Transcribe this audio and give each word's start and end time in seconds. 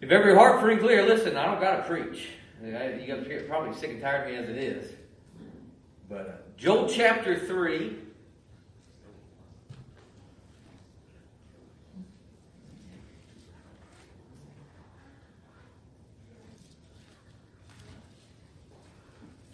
If 0.00 0.10
every 0.10 0.34
heart 0.34 0.60
free 0.60 0.76
clear, 0.76 1.06
listen, 1.06 1.36
I 1.36 1.46
don't 1.46 1.60
got 1.60 1.76
to 1.78 1.82
preach. 1.84 2.28
You 2.62 2.72
guys 2.72 3.26
are 3.26 3.40
probably 3.48 3.74
sick 3.78 3.90
and 3.90 4.00
tired 4.00 4.28
of 4.28 4.32
me 4.32 4.36
as 4.36 4.48
it 4.48 4.56
is. 4.56 4.92
But 6.08 6.28
uh, 6.28 6.32
Joel 6.56 6.88
chapter 6.88 7.38
3. 7.38 7.96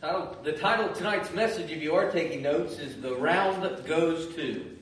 Title, 0.01 0.37
the 0.43 0.53
title 0.53 0.87
of 0.87 0.99
tonight's 0.99 1.33
message, 1.33 1.71
if 1.71 1.81
you 1.81 1.95
are 1.95 2.11
taking 2.11 2.43
notes, 2.43 2.81
is 2.81 3.01
The 3.01 3.15
Round 3.15 3.87
Goes 3.87 4.35
To. 4.35 4.77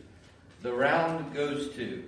The 0.63 0.73
Round 0.73 1.35
Goes 1.35 1.69
To. 1.75 2.03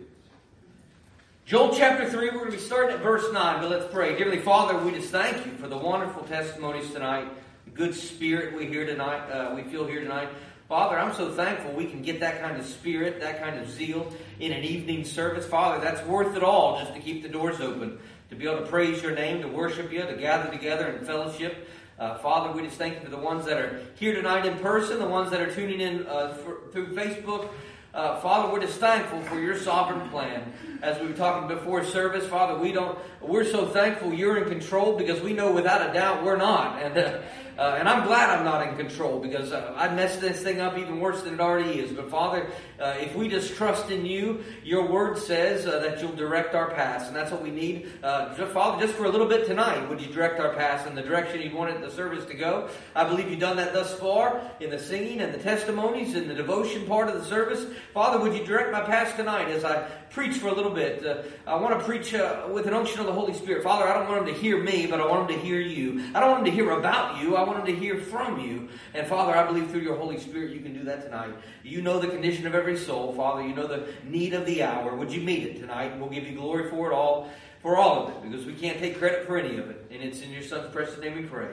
Joel 1.44 1.74
chapter 1.74 2.08
3, 2.08 2.30
we're 2.30 2.38
going 2.38 2.52
to 2.52 2.56
be 2.56 2.62
starting 2.62 2.94
at 2.94 3.02
verse 3.02 3.30
9, 3.32 3.60
but 3.60 3.68
let's 3.68 3.92
pray. 3.92 4.16
Dearly 4.16 4.38
Father, 4.38 4.78
we 4.78 4.92
just 4.92 5.10
thank 5.10 5.44
you 5.44 5.52
for 5.54 5.66
the 5.66 5.76
wonderful 5.76 6.22
testimonies 6.22 6.92
tonight, 6.92 7.28
the 7.64 7.72
good 7.72 7.96
spirit 7.96 8.56
we 8.56 8.66
hear 8.66 8.86
tonight, 8.86 9.28
uh, 9.28 9.52
we 9.52 9.64
feel 9.64 9.84
here 9.84 10.00
tonight. 10.00 10.28
Father, 10.68 10.96
I'm 10.96 11.12
so 11.12 11.32
thankful 11.32 11.72
we 11.72 11.86
can 11.86 12.00
get 12.00 12.20
that 12.20 12.40
kind 12.40 12.56
of 12.56 12.64
spirit, 12.64 13.20
that 13.20 13.42
kind 13.42 13.58
of 13.58 13.68
zeal 13.68 14.14
in 14.38 14.52
an 14.52 14.62
evening 14.62 15.04
service. 15.04 15.44
Father, 15.44 15.82
that's 15.82 16.00
worth 16.06 16.36
it 16.36 16.44
all 16.44 16.78
just 16.78 16.94
to 16.94 17.00
keep 17.00 17.24
the 17.24 17.28
doors 17.28 17.60
open, 17.60 17.98
to 18.30 18.36
be 18.36 18.46
able 18.46 18.60
to 18.60 18.66
praise 18.66 19.02
your 19.02 19.12
name, 19.12 19.42
to 19.42 19.48
worship 19.48 19.92
you, 19.92 20.00
to 20.00 20.14
gather 20.14 20.48
together 20.48 20.92
in 20.92 21.04
fellowship. 21.04 21.68
Uh, 21.98 22.18
Father, 22.18 22.52
we 22.52 22.62
just 22.62 22.78
thank 22.78 22.94
you 22.94 23.00
for 23.00 23.10
the 23.10 23.18
ones 23.18 23.44
that 23.46 23.58
are 23.58 23.80
here 23.96 24.14
tonight 24.14 24.46
in 24.46 24.56
person, 24.58 25.00
the 25.00 25.08
ones 25.08 25.30
that 25.32 25.40
are 25.40 25.52
tuning 25.52 25.80
in 25.80 26.06
uh, 26.06 26.34
for, 26.34 26.58
through 26.70 26.94
Facebook. 26.94 27.48
Uh, 27.92 28.18
Father, 28.20 28.50
we're 28.50 28.60
just 28.60 28.78
thankful 28.78 29.20
for 29.22 29.38
your 29.38 29.58
sovereign 29.58 30.08
plan. 30.08 30.50
As 30.82 31.00
we 31.00 31.06
were 31.06 31.12
talking 31.12 31.46
before 31.46 31.84
service, 31.84 32.26
Father, 32.26 32.58
we 32.58 32.72
don't. 32.72 32.98
We're 33.20 33.44
so 33.44 33.66
thankful 33.66 34.12
you're 34.12 34.42
in 34.42 34.48
control 34.48 34.98
because 34.98 35.20
we 35.20 35.32
know 35.32 35.52
without 35.52 35.88
a 35.88 35.92
doubt 35.92 36.24
we're 36.24 36.36
not. 36.36 36.82
And 36.82 36.98
uh, 36.98 37.22
uh, 37.58 37.76
and 37.78 37.86
I'm 37.86 38.06
glad 38.06 38.30
I'm 38.30 38.44
not 38.44 38.66
in 38.66 38.76
control 38.76 39.18
because 39.18 39.52
uh, 39.52 39.74
I 39.76 39.94
messed 39.94 40.22
this 40.22 40.42
thing 40.42 40.60
up 40.60 40.78
even 40.78 41.00
worse 41.00 41.22
than 41.22 41.34
it 41.34 41.40
already 41.40 41.78
is. 41.80 41.92
But 41.92 42.10
Father, 42.10 42.50
uh, 42.80 42.94
if 42.98 43.14
we 43.14 43.28
just 43.28 43.54
trust 43.56 43.90
in 43.90 44.06
you, 44.06 44.42
your 44.64 44.90
word 44.90 45.18
says 45.18 45.66
uh, 45.66 45.78
that 45.80 46.00
you'll 46.00 46.16
direct 46.16 46.54
our 46.54 46.70
paths. 46.70 47.08
And 47.08 47.14
that's 47.14 47.30
what 47.30 47.42
we 47.42 47.50
need. 47.50 47.92
Uh, 48.02 48.34
Father, 48.46 48.84
just 48.84 48.96
for 48.98 49.04
a 49.04 49.10
little 49.10 49.26
bit 49.26 49.46
tonight, 49.46 49.86
would 49.90 50.00
you 50.00 50.10
direct 50.10 50.40
our 50.40 50.54
paths 50.54 50.86
in 50.86 50.94
the 50.94 51.02
direction 51.02 51.42
you 51.42 51.54
wanted 51.54 51.82
the 51.82 51.90
service 51.90 52.24
to 52.26 52.34
go? 52.34 52.70
I 52.94 53.04
believe 53.04 53.30
you've 53.30 53.40
done 53.40 53.58
that 53.58 53.74
thus 53.74 53.92
far 53.98 54.40
in 54.60 54.70
the 54.70 54.78
singing 54.78 55.20
and 55.20 55.34
the 55.34 55.38
testimonies 55.38 56.14
and 56.14 56.30
the 56.30 56.34
devotion 56.34 56.86
part 56.86 57.08
of 57.08 57.14
the 57.14 57.24
service. 57.24 57.66
Father, 57.92 58.18
would 58.18 58.34
you 58.34 58.46
direct 58.46 58.72
my 58.72 58.80
paths 58.80 59.14
tonight 59.14 59.48
as 59.48 59.62
I 59.64 59.86
preach 60.12 60.36
for 60.36 60.48
a 60.48 60.54
little 60.54 60.70
bit? 60.70 61.04
Uh, 61.04 61.22
I 61.46 61.56
want 61.56 61.78
to 61.78 61.84
preach 61.84 62.12
with 62.50 62.66
an 62.66 62.74
unction 62.74 63.00
of 63.00 63.06
the 63.06 63.12
Holy 63.12 63.34
Spirit. 63.34 63.62
Father, 63.62 63.88
I 63.88 63.94
don't 63.94 64.08
want 64.08 64.24
them 64.24 64.34
to 64.34 64.40
hear 64.40 64.62
me, 64.62 64.86
but 64.86 65.00
I 65.00 65.06
want 65.06 65.28
them 65.28 65.38
to 65.38 65.44
hear 65.44 65.60
you. 65.60 66.04
I 66.14 66.20
don't 66.20 66.30
want 66.30 66.44
them 66.44 66.52
to 66.52 66.56
hear 66.62 66.70
about 66.70 67.22
you. 67.22 67.36
I 67.36 67.42
want 67.42 67.64
them 67.64 67.74
to 67.74 67.80
hear 67.80 67.98
from 67.98 68.40
you. 68.40 68.68
And 68.94 69.06
Father, 69.06 69.36
I 69.36 69.46
believe 69.46 69.70
through 69.70 69.80
your 69.80 69.96
Holy 69.96 70.18
Spirit 70.18 70.54
you 70.54 70.60
can 70.60 70.74
do 70.74 70.84
that 70.84 71.02
tonight. 71.02 71.34
You 71.62 71.82
know 71.82 71.98
the 71.98 72.08
condition 72.08 72.46
of 72.46 72.54
every 72.54 72.76
soul, 72.76 73.12
Father. 73.14 73.46
You 73.46 73.54
know 73.54 73.66
the 73.66 73.88
need 74.04 74.34
of 74.34 74.46
the 74.46 74.62
hour. 74.62 74.94
Would 74.94 75.12
you 75.12 75.22
meet 75.22 75.44
it 75.44 75.60
tonight? 75.60 75.98
We'll 75.98 76.10
give 76.10 76.26
you 76.26 76.36
glory 76.36 76.70
for 76.70 76.90
it 76.90 76.94
all, 76.94 77.30
for 77.60 77.76
all 77.76 78.06
of 78.06 78.14
it, 78.14 78.30
because 78.30 78.46
we 78.46 78.54
can't 78.54 78.78
take 78.78 78.98
credit 78.98 79.26
for 79.26 79.38
any 79.38 79.56
of 79.58 79.70
it. 79.70 79.86
And 79.90 80.02
it's 80.02 80.20
in 80.20 80.30
your 80.30 80.42
Son's 80.42 80.72
precious 80.72 80.98
name 80.98 81.16
we 81.16 81.22
pray. 81.22 81.48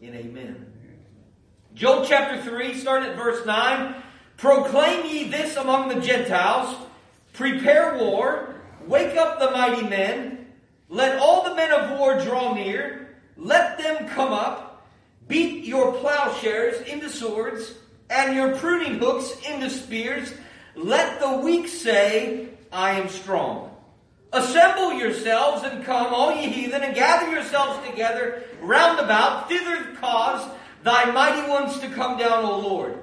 In 0.00 0.14
amen. 0.14 0.72
Joel 1.74 2.04
chapter 2.04 2.42
3, 2.42 2.74
starting 2.74 3.10
at 3.10 3.16
verse 3.16 3.46
9. 3.46 3.94
Proclaim 4.36 5.06
ye 5.06 5.28
this 5.28 5.56
among 5.56 5.88
the 5.88 6.00
Gentiles. 6.00 6.74
Prepare 7.32 7.98
war. 7.98 8.54
Wake 8.86 9.16
up 9.16 9.38
the 9.38 9.50
mighty 9.50 9.86
men. 9.86 10.46
Let 10.88 11.18
all 11.18 11.44
the 11.44 11.54
men 11.54 11.72
of 11.72 11.98
war 11.98 12.20
draw 12.20 12.54
near. 12.54 13.16
Let 13.36 13.78
them 13.78 14.08
come 14.08 14.32
up. 14.32 14.86
Beat 15.28 15.64
your 15.64 15.92
plowshares 15.92 16.80
into 16.88 17.08
swords 17.08 17.74
and 18.10 18.34
your 18.34 18.56
pruning 18.56 18.98
hooks 18.98 19.32
into 19.48 19.70
spears. 19.70 20.32
Let 20.74 21.20
the 21.20 21.38
weak 21.38 21.68
say, 21.68 22.48
I 22.72 22.92
am 22.92 23.08
strong. 23.08 23.74
Assemble 24.32 24.94
yourselves 24.94 25.64
and 25.64 25.84
come, 25.84 26.12
all 26.12 26.34
ye 26.34 26.48
heathen, 26.48 26.82
and 26.82 26.94
gather 26.94 27.30
yourselves 27.30 27.84
together 27.88 28.44
round 28.60 29.00
about, 29.00 29.48
thither 29.48 29.94
cause 30.00 30.48
thy 30.82 31.10
mighty 31.10 31.48
ones 31.48 31.78
to 31.80 31.88
come 31.88 32.16
down, 32.16 32.44
O 32.44 32.58
Lord. 32.58 32.98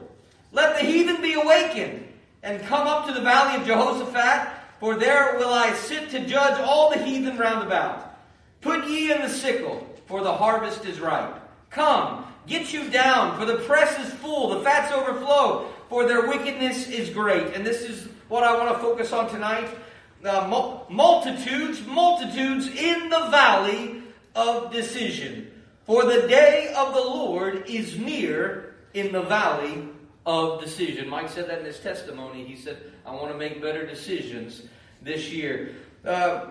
Let 0.52 0.78
the 0.78 0.86
heathen 0.86 1.22
be 1.22 1.34
awakened, 1.34 2.08
and 2.48 2.64
come 2.64 2.88
up 2.88 3.06
to 3.06 3.14
the 3.14 3.20
valley 3.20 3.60
of 3.60 3.68
Jehoshaphat, 3.68 4.48
for 4.80 4.96
there 4.96 5.38
will 5.38 5.50
I 5.50 5.74
sit 5.74 6.10
to 6.12 6.26
judge 6.26 6.58
all 6.62 6.90
the 6.90 7.04
heathen 7.04 7.38
round 7.38 7.68
about. 7.68 8.18
Put 8.62 8.88
ye 8.88 9.12
in 9.12 9.22
the 9.22 9.30
sickle, 9.30 9.86
for 10.06 10.24
the 10.24 10.32
harvest 10.32 10.86
is 10.86 11.02
ripe. 11.02 11.36
Come, 11.70 12.26
get 12.48 12.72
you 12.72 12.90
down, 12.90 13.38
for 13.38 13.46
the 13.46 13.58
press 13.58 14.00
is 14.00 14.14
full, 14.14 14.52
the 14.52 14.62
fats 14.62 14.94
overflow, 14.94 15.68
for 15.90 16.08
their 16.08 16.26
wickedness 16.26 16.88
is 16.88 17.10
great. 17.10 17.54
And 17.54 17.66
this 17.66 17.82
is 17.82 18.08
what 18.30 18.46
I 18.46 18.58
want 18.58 18.74
to 18.78 18.82
focus 18.82 19.12
on 19.12 19.30
tonight. 19.30 19.68
Uh, 20.24 20.48
multitudes, 20.90 21.86
multitudes 21.86 22.68
in 22.68 23.10
the 23.10 23.28
valley 23.30 24.04
of 24.36 24.72
decision. 24.72 25.52
For 25.86 26.06
the 26.06 26.30
day 26.30 26.74
of 26.78 26.94
the 26.94 27.02
Lord 27.02 27.66
is 27.68 27.98
near 27.98 28.76
in 28.94 29.12
the 29.12 29.22
valley 29.24 29.90
of 30.28 30.60
decision. 30.60 31.08
Mike 31.08 31.30
said 31.30 31.50
that 31.50 31.60
in 31.60 31.66
his 31.66 31.80
testimony. 31.80 32.44
He 32.44 32.58
said, 32.58 32.78
I 33.06 33.12
want 33.12 33.32
to 33.32 33.38
make 33.38 33.62
better 33.62 33.86
decisions 33.86 34.64
this 35.02 35.32
year. 35.32 35.74
Uh, 36.06 36.48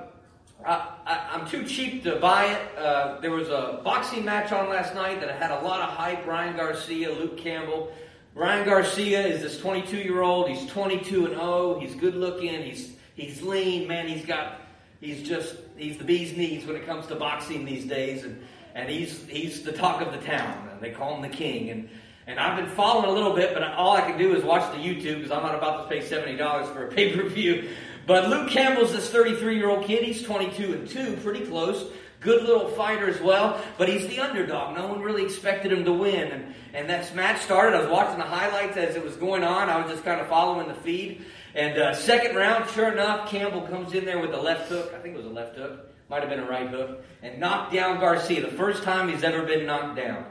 I, 0.65 1.39
am 1.39 1.47
too 1.47 1.63
cheap 1.65 2.03
to 2.05 2.17
buy 2.17 2.47
it. 2.47 2.79
Uh, 2.79 3.21
there 3.21 3.33
was 3.33 3.51
a 3.51 3.83
boxing 3.85 4.25
match 4.25 4.51
on 4.51 4.71
last 4.71 4.95
night 4.95 5.21
that 5.21 5.31
had 5.39 5.51
a 5.51 5.61
lot 5.61 5.83
of 5.83 5.91
hype. 5.91 6.27
Ryan 6.27 6.57
Garcia, 6.57 7.13
Luke 7.13 7.37
Campbell. 7.37 7.93
Ryan 8.35 8.67
Garcia 8.67 9.27
is 9.27 9.43
this 9.43 9.59
22 9.59 9.99
year 9.99 10.23
old. 10.23 10.49
He's 10.49 10.67
22 10.71 11.27
and 11.27 11.35
0. 11.35 11.79
He's 11.79 11.95
good 11.95 12.15
looking. 12.15 12.63
He's 12.63 12.97
he's 13.15 13.43
lean. 13.43 13.87
Man, 13.87 14.09
he's 14.09 14.25
got 14.25 14.63
he's 15.03 15.23
just 15.23 15.55
he's 15.77 15.99
the 15.99 16.05
bee's 16.05 16.35
knees 16.35 16.65
when 16.65 16.77
it 16.77 16.87
comes 16.87 17.07
to 17.09 17.15
boxing 17.15 17.67
these 17.67 17.85
days. 17.85 18.25
And 18.25 18.43
and 18.75 18.89
he's 18.89 19.27
he's 19.27 19.63
the 19.63 19.73
talk 19.73 20.01
of 20.01 20.13
the 20.13 20.27
town. 20.27 20.71
And 20.73 20.81
they 20.81 20.91
call 20.91 21.15
him 21.17 21.23
the 21.23 21.37
king. 21.37 21.69
And 21.69 21.91
and 22.27 22.41
I've 22.41 22.57
been 22.57 22.75
following 22.75 23.09
a 23.09 23.13
little 23.13 23.35
bit, 23.35 23.55
but 23.55 23.63
all 23.63 23.97
I 23.97 24.01
can 24.01 24.19
do 24.19 24.35
is 24.35 24.43
watch 24.43 24.73
the 24.73 24.79
YouTube 24.79 25.17
because 25.17 25.31
I'm 25.31 25.43
not 25.43 25.55
about 25.55 25.83
to 25.83 25.89
pay 25.89 26.05
seventy 26.05 26.37
dollars 26.37 26.69
for 26.71 26.87
a 26.87 26.89
pay 26.93 27.17
per 27.17 27.29
view. 27.29 27.69
But 28.07 28.29
Luke 28.29 28.51
Campbell's 28.51 28.93
this 28.93 29.11
33 29.11 29.57
year 29.57 29.69
old 29.69 29.85
kid. 29.85 30.05
He's 30.05 30.23
22 30.23 30.73
and 30.73 30.89
2, 30.89 31.17
pretty 31.25 31.45
close. 31.45 31.91
Good 32.21 32.45
little 32.45 32.69
fighter 32.69 33.09
as 33.09 33.21
well, 33.21 33.61
but 33.77 33.89
he's 33.89 34.07
the 34.09 34.21
underdog. 34.21 34.77
No 34.77 34.87
one 34.87 35.03
really 35.03 35.25
expected 35.25 35.73
him 35.73 35.85
to 35.85 35.93
win. 35.93 36.33
And, 36.33 36.55
and 36.73 36.89
that 36.89 37.15
match 37.15 37.43
started. 37.43 37.77
I 37.77 37.81
was 37.81 37.91
watching 37.91 38.19
the 38.19 38.25
highlights 38.25 38.77
as 38.77 38.97
it 38.97 39.05
was 39.05 39.17
going 39.17 39.45
on. 39.45 39.69
I 39.69 39.81
was 39.81 39.91
just 39.91 40.05
kind 40.05 40.21
of 40.21 40.29
following 40.29 40.69
the 40.69 40.75
feed. 40.75 41.25
And 41.55 41.79
uh, 41.79 41.95
second 41.95 42.37
round, 42.37 42.71
sure 42.71 42.93
enough, 42.93 43.29
Campbell 43.29 43.63
comes 43.63 43.93
in 43.93 44.05
there 44.05 44.19
with 44.19 44.33
a 44.33 44.41
left 44.41 44.69
hook. 44.69 44.93
I 44.97 44.99
think 44.99 45.15
it 45.15 45.19
was 45.19 45.27
a 45.27 45.31
left 45.31 45.57
hook. 45.57 45.89
Might 46.09 46.21
have 46.21 46.31
been 46.31 46.41
a 46.41 46.49
right 46.49 46.69
hook. 46.69 47.05
And 47.23 47.39
knocked 47.39 47.73
down 47.73 48.01
Garcia. 48.01 48.41
The 48.41 48.57
first 48.57 48.83
time 48.83 49.09
he's 49.09 49.25
ever 49.25 49.43
been 49.45 49.67
knocked 49.67 49.97
down. 49.97 50.25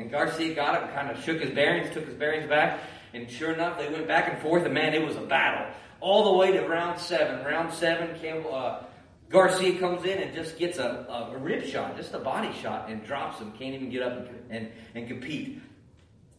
And 0.00 0.10
Garcia 0.10 0.54
got 0.54 0.82
and 0.82 0.92
kind 0.92 1.10
of 1.10 1.22
shook 1.22 1.40
his 1.40 1.50
bearings, 1.50 1.92
took 1.92 2.06
his 2.06 2.14
bearings 2.14 2.48
back. 2.48 2.80
And 3.12 3.30
sure 3.30 3.52
enough, 3.52 3.78
they 3.78 3.88
went 3.88 4.06
back 4.08 4.32
and 4.32 4.40
forth. 4.40 4.64
And 4.64 4.74
man, 4.74 4.94
it 4.94 5.04
was 5.04 5.16
a 5.16 5.22
battle 5.22 5.72
all 6.00 6.32
the 6.32 6.38
way 6.38 6.52
to 6.52 6.66
round 6.66 6.98
seven. 6.98 7.44
Round 7.44 7.72
seven, 7.72 8.18
Campbell, 8.20 8.54
uh, 8.54 8.84
Garcia 9.28 9.78
comes 9.78 10.04
in 10.04 10.18
and 10.18 10.34
just 10.34 10.58
gets 10.58 10.78
a, 10.78 11.30
a, 11.32 11.38
rib 11.38 11.64
shot, 11.64 11.96
just 11.96 12.12
a 12.14 12.18
body 12.18 12.52
shot, 12.60 12.90
and 12.90 13.04
drops 13.04 13.38
him. 13.38 13.52
Can't 13.52 13.74
even 13.74 13.90
get 13.90 14.02
up 14.02 14.12
and, 14.16 14.28
and, 14.50 14.72
and 14.94 15.08
compete. 15.08 15.60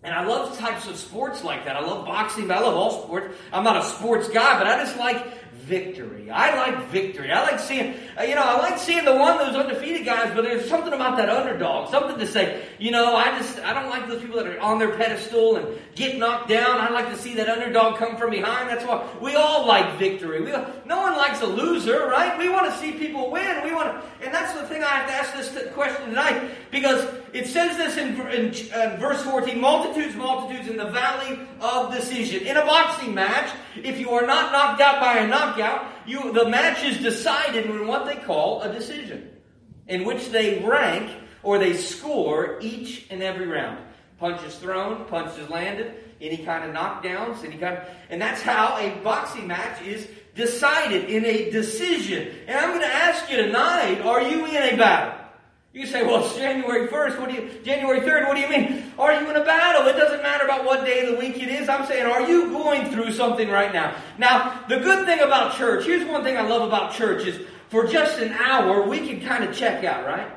And 0.03 0.13
I 0.13 0.25
love 0.25 0.57
types 0.57 0.87
of 0.87 0.97
sports 0.97 1.43
like 1.43 1.65
that. 1.65 1.75
I 1.75 1.81
love 1.81 2.05
boxing, 2.05 2.47
but 2.47 2.57
I 2.57 2.61
love 2.61 2.75
all 2.75 3.03
sports. 3.03 3.35
I'm 3.53 3.63
not 3.63 3.77
a 3.77 3.83
sports 3.83 4.27
guy, 4.29 4.57
but 4.57 4.67
I 4.67 4.83
just 4.83 4.97
like 4.97 5.25
victory. 5.51 6.29
I 6.29 6.55
like 6.55 6.89
victory. 6.89 7.31
I 7.31 7.43
like 7.43 7.59
seeing, 7.59 7.95
uh, 8.19 8.23
you 8.23 8.35
know, 8.35 8.43
I 8.43 8.57
like 8.57 8.77
seeing 8.77 9.05
the 9.05 9.15
one 9.15 9.37
those 9.37 9.55
undefeated 9.55 10.05
guys, 10.05 10.31
but 10.35 10.43
there's 10.43 10.67
something 10.67 10.93
about 10.93 11.17
that 11.17 11.29
underdog, 11.29 11.89
something 11.89 12.17
to 12.17 12.27
say, 12.27 12.65
you 12.79 12.91
know, 12.91 13.15
I 13.15 13.37
just, 13.37 13.59
I 13.59 13.73
don't 13.73 13.89
like 13.89 14.07
those 14.07 14.21
people 14.21 14.37
that 14.37 14.47
are 14.47 14.59
on 14.59 14.79
their 14.79 14.95
pedestal 14.97 15.57
and 15.57 15.79
get 15.95 16.17
knocked 16.17 16.49
down. 16.49 16.79
I 16.79 16.89
like 16.89 17.09
to 17.09 17.17
see 17.17 17.35
that 17.35 17.47
underdog 17.47 17.97
come 17.97 18.17
from 18.17 18.31
behind. 18.31 18.69
That's 18.69 18.83
why 18.85 19.07
we 19.21 19.35
all 19.35 19.65
like 19.65 19.97
victory. 19.97 20.41
We, 20.41 20.51
no 20.85 21.01
one 21.01 21.15
likes 21.15 21.41
a 21.41 21.47
loser, 21.47 22.07
right? 22.07 22.37
We 22.37 22.49
want 22.49 22.71
to 22.71 22.77
see 22.79 22.93
people 22.93 23.31
win. 23.31 23.63
We 23.63 23.73
want 23.73 23.89
to, 23.89 24.25
and 24.25 24.33
that's 24.33 24.53
the 24.53 24.65
thing 24.67 24.83
I 24.83 24.87
have 24.87 25.07
to 25.07 25.13
ask 25.13 25.33
this 25.33 25.73
question 25.73 26.09
tonight 26.09 26.51
because 26.71 27.07
it 27.33 27.47
says 27.47 27.77
this 27.77 27.97
in, 27.97 28.19
in, 28.29 28.53
in 28.53 28.99
verse 28.99 29.21
14, 29.23 29.59
multitudes, 29.59 30.15
multitudes 30.15 30.67
in 30.67 30.77
the 30.77 30.89
valley 30.89 31.39
of 31.61 31.93
decision. 31.93 32.45
In 32.45 32.57
a 32.57 32.65
boxing 32.65 33.13
match, 33.13 33.55
if 33.75 33.99
you 33.99 34.09
are 34.11 34.25
not 34.25 34.51
knocked 34.51 34.81
out 34.81 34.99
by 34.99 35.19
a 35.19 35.27
knockout, 35.41 35.85
you, 36.05 36.31
the 36.33 36.47
match 36.47 36.83
is 36.83 36.97
decided 36.97 37.65
in 37.65 37.87
what 37.87 38.05
they 38.05 38.15
call 38.15 38.61
a 38.61 38.71
decision, 38.71 39.29
in 39.87 40.05
which 40.05 40.29
they 40.29 40.59
rank 40.59 41.11
or 41.43 41.57
they 41.57 41.73
score 41.73 42.57
each 42.61 43.07
and 43.09 43.23
every 43.23 43.47
round. 43.47 43.79
Punches 44.19 44.55
thrown, 44.57 45.05
punches 45.05 45.49
landed, 45.49 45.95
any 46.21 46.37
kind 46.37 46.63
of 46.63 46.75
knockdowns, 46.75 47.43
any 47.43 47.57
kind 47.57 47.77
of, 47.77 47.87
and 48.09 48.21
that's 48.21 48.41
how 48.41 48.77
a 48.77 48.91
boxing 49.03 49.47
match 49.47 49.81
is 49.81 50.07
decided 50.35 51.09
in 51.09 51.25
a 51.25 51.49
decision. 51.49 52.29
And 52.47 52.57
I'm 52.57 52.69
going 52.69 52.81
to 52.81 52.93
ask 52.93 53.29
you 53.31 53.37
tonight, 53.37 54.01
are 54.01 54.21
you 54.21 54.45
in 54.45 54.73
a 54.73 54.77
battle? 54.77 55.20
You 55.73 55.85
say, 55.85 56.03
well, 56.03 56.25
it's 56.25 56.35
January 56.35 56.87
1st. 56.89 57.17
What 57.17 57.29
do 57.29 57.35
you, 57.35 57.49
January 57.63 58.01
3rd, 58.01 58.27
what 58.27 58.35
do 58.35 58.41
you 58.41 58.49
mean? 58.49 58.91
Are 58.99 59.13
you 59.13 59.29
in 59.29 59.37
a 59.37 59.45
battle? 59.45 59.87
It 59.87 59.93
doesn't 59.93 60.21
matter 60.21 60.43
about 60.43 60.65
what 60.65 60.85
day 60.85 60.99
of 61.01 61.13
the 61.13 61.15
week 61.15 61.41
it 61.41 61.47
is. 61.47 61.69
I'm 61.69 61.85
saying, 61.85 62.05
are 62.05 62.27
you 62.27 62.49
going 62.49 62.91
through 62.91 63.13
something 63.13 63.49
right 63.49 63.71
now? 63.71 63.95
Now, 64.17 64.65
the 64.67 64.79
good 64.79 65.05
thing 65.05 65.21
about 65.21 65.55
church, 65.55 65.85
here's 65.85 66.05
one 66.05 66.23
thing 66.23 66.35
I 66.35 66.41
love 66.41 66.67
about 66.67 66.93
church 66.93 67.25
is 67.25 67.39
for 67.69 67.87
just 67.87 68.19
an 68.19 68.33
hour, 68.33 68.85
we 68.85 69.07
can 69.07 69.21
kind 69.21 69.45
of 69.45 69.55
check 69.55 69.85
out, 69.85 70.05
right? 70.05 70.29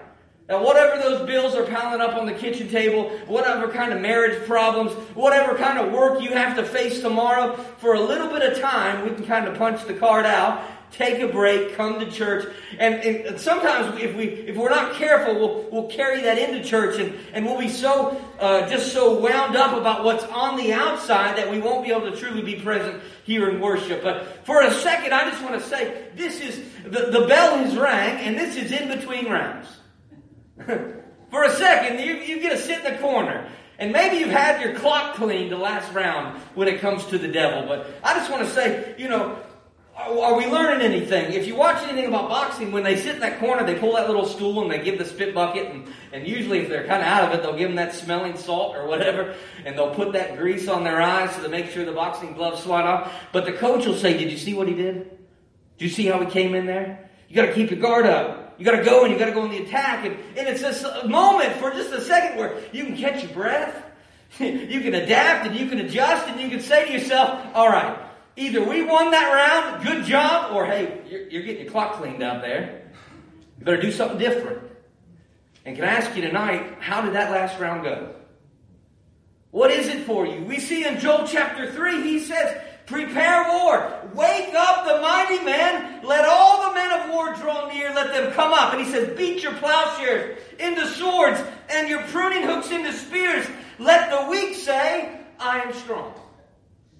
Now, 0.48 0.62
whatever 0.62 1.02
those 1.02 1.26
bills 1.26 1.54
are 1.54 1.64
piling 1.64 2.02
up 2.02 2.16
on 2.16 2.26
the 2.26 2.34
kitchen 2.34 2.68
table, 2.68 3.08
whatever 3.26 3.66
kind 3.66 3.92
of 3.92 4.00
marriage 4.00 4.46
problems, 4.46 4.92
whatever 5.14 5.56
kind 5.56 5.78
of 5.78 5.90
work 5.90 6.22
you 6.22 6.30
have 6.30 6.54
to 6.58 6.62
face 6.64 7.00
tomorrow, 7.00 7.56
for 7.78 7.94
a 7.94 8.00
little 8.00 8.28
bit 8.28 8.52
of 8.52 8.60
time, 8.60 9.08
we 9.08 9.16
can 9.16 9.24
kind 9.24 9.48
of 9.48 9.56
punch 9.56 9.84
the 9.86 9.94
card 9.94 10.26
out 10.26 10.62
take 10.94 11.20
a 11.20 11.28
break, 11.28 11.74
come 11.76 11.98
to 11.98 12.10
church. 12.10 12.52
And, 12.78 12.94
and, 12.94 13.40
sometimes 13.40 14.00
if 14.00 14.14
we 14.16 14.24
if 14.24 14.56
we're 14.56 14.70
not 14.70 14.94
careful, 14.94 15.34
we'll 15.34 15.68
we'll 15.70 15.90
carry 15.90 16.22
that 16.22 16.38
into 16.38 16.62
church 16.62 16.98
and, 17.00 17.14
and 17.32 17.44
we'll 17.44 17.58
be 17.58 17.68
so 17.68 18.20
uh, 18.38 18.68
just 18.68 18.92
so 18.92 19.18
wound 19.18 19.56
up 19.56 19.76
about 19.76 20.04
what's 20.04 20.24
on 20.24 20.56
the 20.56 20.72
outside 20.72 21.36
that 21.36 21.50
we 21.50 21.60
won't 21.60 21.84
be 21.84 21.92
able 21.92 22.10
to 22.10 22.16
truly 22.16 22.42
be 22.42 22.60
present 22.60 23.02
here 23.24 23.48
in 23.48 23.60
worship. 23.60 24.02
But 24.02 24.46
for 24.46 24.62
a 24.62 24.70
second, 24.72 25.12
I 25.12 25.30
just 25.30 25.42
want 25.42 25.60
to 25.60 25.68
say 25.68 26.06
this 26.14 26.40
is 26.40 26.62
the, 26.84 27.10
the 27.10 27.26
bell 27.26 27.58
has 27.58 27.76
rang 27.76 28.18
and 28.24 28.38
this 28.38 28.56
is 28.56 28.70
in 28.72 28.88
between 28.88 29.28
rounds. 29.28 29.68
for 31.30 31.42
a 31.42 31.50
second, 31.50 32.00
you, 32.00 32.14
you 32.14 32.40
get 32.40 32.52
to 32.52 32.58
sit 32.58 32.84
in 32.84 32.92
the 32.92 32.98
corner. 33.00 33.48
And 33.76 33.92
maybe 33.92 34.18
you've 34.18 34.30
had 34.30 34.62
your 34.62 34.76
clock 34.76 35.16
cleaned 35.16 35.50
the 35.50 35.56
last 35.56 35.92
round 35.92 36.40
when 36.54 36.68
it 36.68 36.80
comes 36.80 37.04
to 37.06 37.18
the 37.18 37.26
devil. 37.26 37.66
But 37.66 37.92
I 38.04 38.14
just 38.14 38.30
want 38.30 38.46
to 38.46 38.50
say, 38.54 38.94
you 38.98 39.08
know, 39.08 39.36
are 39.96 40.36
we 40.36 40.46
learning 40.46 40.84
anything? 40.84 41.32
If 41.32 41.46
you 41.46 41.54
watch 41.54 41.82
anything 41.84 42.06
about 42.06 42.28
boxing, 42.28 42.72
when 42.72 42.82
they 42.82 42.96
sit 42.96 43.14
in 43.14 43.20
that 43.20 43.38
corner, 43.38 43.64
they 43.64 43.76
pull 43.76 43.94
that 43.94 44.08
little 44.08 44.26
stool 44.26 44.62
and 44.62 44.70
they 44.70 44.82
give 44.82 44.98
the 44.98 45.04
spit 45.04 45.34
bucket, 45.34 45.70
and, 45.70 45.86
and 46.12 46.26
usually 46.26 46.58
if 46.58 46.68
they're 46.68 46.86
kind 46.86 47.00
of 47.00 47.06
out 47.06 47.24
of 47.24 47.38
it, 47.38 47.42
they'll 47.42 47.56
give 47.56 47.68
them 47.68 47.76
that 47.76 47.94
smelling 47.94 48.36
salt 48.36 48.74
or 48.74 48.88
whatever, 48.88 49.34
and 49.64 49.76
they'll 49.78 49.94
put 49.94 50.12
that 50.12 50.36
grease 50.36 50.66
on 50.66 50.82
their 50.82 51.00
eyes 51.00 51.34
so 51.36 51.42
to 51.42 51.48
make 51.48 51.70
sure 51.70 51.84
the 51.84 51.92
boxing 51.92 52.34
gloves 52.34 52.62
slide 52.62 52.84
off. 52.84 53.12
But 53.32 53.44
the 53.44 53.52
coach 53.52 53.86
will 53.86 53.96
say, 53.96 54.16
"Did 54.18 54.32
you 54.32 54.38
see 54.38 54.54
what 54.54 54.66
he 54.66 54.74
did? 54.74 55.10
Did 55.78 55.84
you 55.84 55.90
see 55.90 56.06
how 56.06 56.18
he 56.18 56.26
came 56.26 56.54
in 56.54 56.66
there? 56.66 57.08
You 57.28 57.36
got 57.36 57.46
to 57.46 57.54
keep 57.54 57.70
your 57.70 57.80
guard 57.80 58.06
up. 58.06 58.54
You 58.58 58.64
got 58.64 58.76
to 58.76 58.84
go 58.84 59.04
and 59.04 59.12
you 59.12 59.18
got 59.18 59.26
to 59.26 59.32
go 59.32 59.44
in 59.44 59.52
the 59.52 59.58
attack." 59.58 60.04
And, 60.04 60.16
and 60.36 60.48
it's 60.48 60.60
this 60.60 60.84
moment 61.04 61.52
for 61.54 61.70
just 61.70 61.92
a 61.92 62.00
second 62.00 62.36
where 62.36 62.58
you 62.72 62.84
can 62.84 62.96
catch 62.96 63.22
your 63.22 63.32
breath, 63.32 63.80
you 64.40 64.80
can 64.80 64.94
adapt, 64.94 65.46
and 65.46 65.56
you 65.56 65.66
can 65.68 65.78
adjust, 65.78 66.26
and 66.28 66.40
you 66.40 66.48
can 66.48 66.60
say 66.60 66.86
to 66.86 66.92
yourself, 66.92 67.46
"All 67.54 67.68
right." 67.68 68.03
Either 68.36 68.64
we 68.64 68.82
won 68.82 69.10
that 69.12 69.32
round, 69.32 69.84
good 69.84 70.04
job, 70.04 70.54
or 70.54 70.66
hey, 70.66 71.02
you're, 71.08 71.28
you're 71.28 71.42
getting 71.42 71.62
your 71.62 71.70
clock 71.70 71.94
cleaned 71.94 72.22
out 72.22 72.42
there. 72.42 72.82
You 73.58 73.64
better 73.64 73.80
do 73.80 73.92
something 73.92 74.18
different. 74.18 74.60
And 75.64 75.76
can 75.76 75.84
I 75.84 75.88
ask 75.88 76.14
you 76.16 76.22
tonight, 76.22 76.78
how 76.80 77.00
did 77.02 77.14
that 77.14 77.30
last 77.30 77.58
round 77.58 77.84
go? 77.84 78.14
What 79.50 79.70
is 79.70 79.86
it 79.88 80.04
for 80.04 80.26
you? 80.26 80.42
We 80.44 80.58
see 80.58 80.84
in 80.84 80.98
Joel 80.98 81.26
chapter 81.28 81.70
3, 81.70 82.02
he 82.02 82.18
says, 82.18 82.60
Prepare 82.86 83.48
war. 83.48 84.10
Wake 84.12 84.52
up 84.54 84.84
the 84.84 85.00
mighty 85.00 85.42
men. 85.42 86.04
Let 86.04 86.26
all 86.26 86.68
the 86.68 86.74
men 86.74 87.00
of 87.00 87.10
war 87.10 87.34
draw 87.34 87.72
near. 87.72 87.94
Let 87.94 88.12
them 88.12 88.32
come 88.32 88.52
up. 88.52 88.74
And 88.74 88.84
he 88.84 88.90
says, 88.90 89.16
Beat 89.16 89.42
your 89.42 89.54
plowshares 89.54 90.38
into 90.58 90.86
swords 90.88 91.40
and 91.70 91.88
your 91.88 92.02
pruning 92.08 92.42
hooks 92.42 92.70
into 92.70 92.92
spears. 92.92 93.46
Let 93.78 94.10
the 94.10 94.28
weak 94.30 94.54
say, 94.54 95.20
I 95.38 95.60
am 95.60 95.72
strong. 95.72 96.12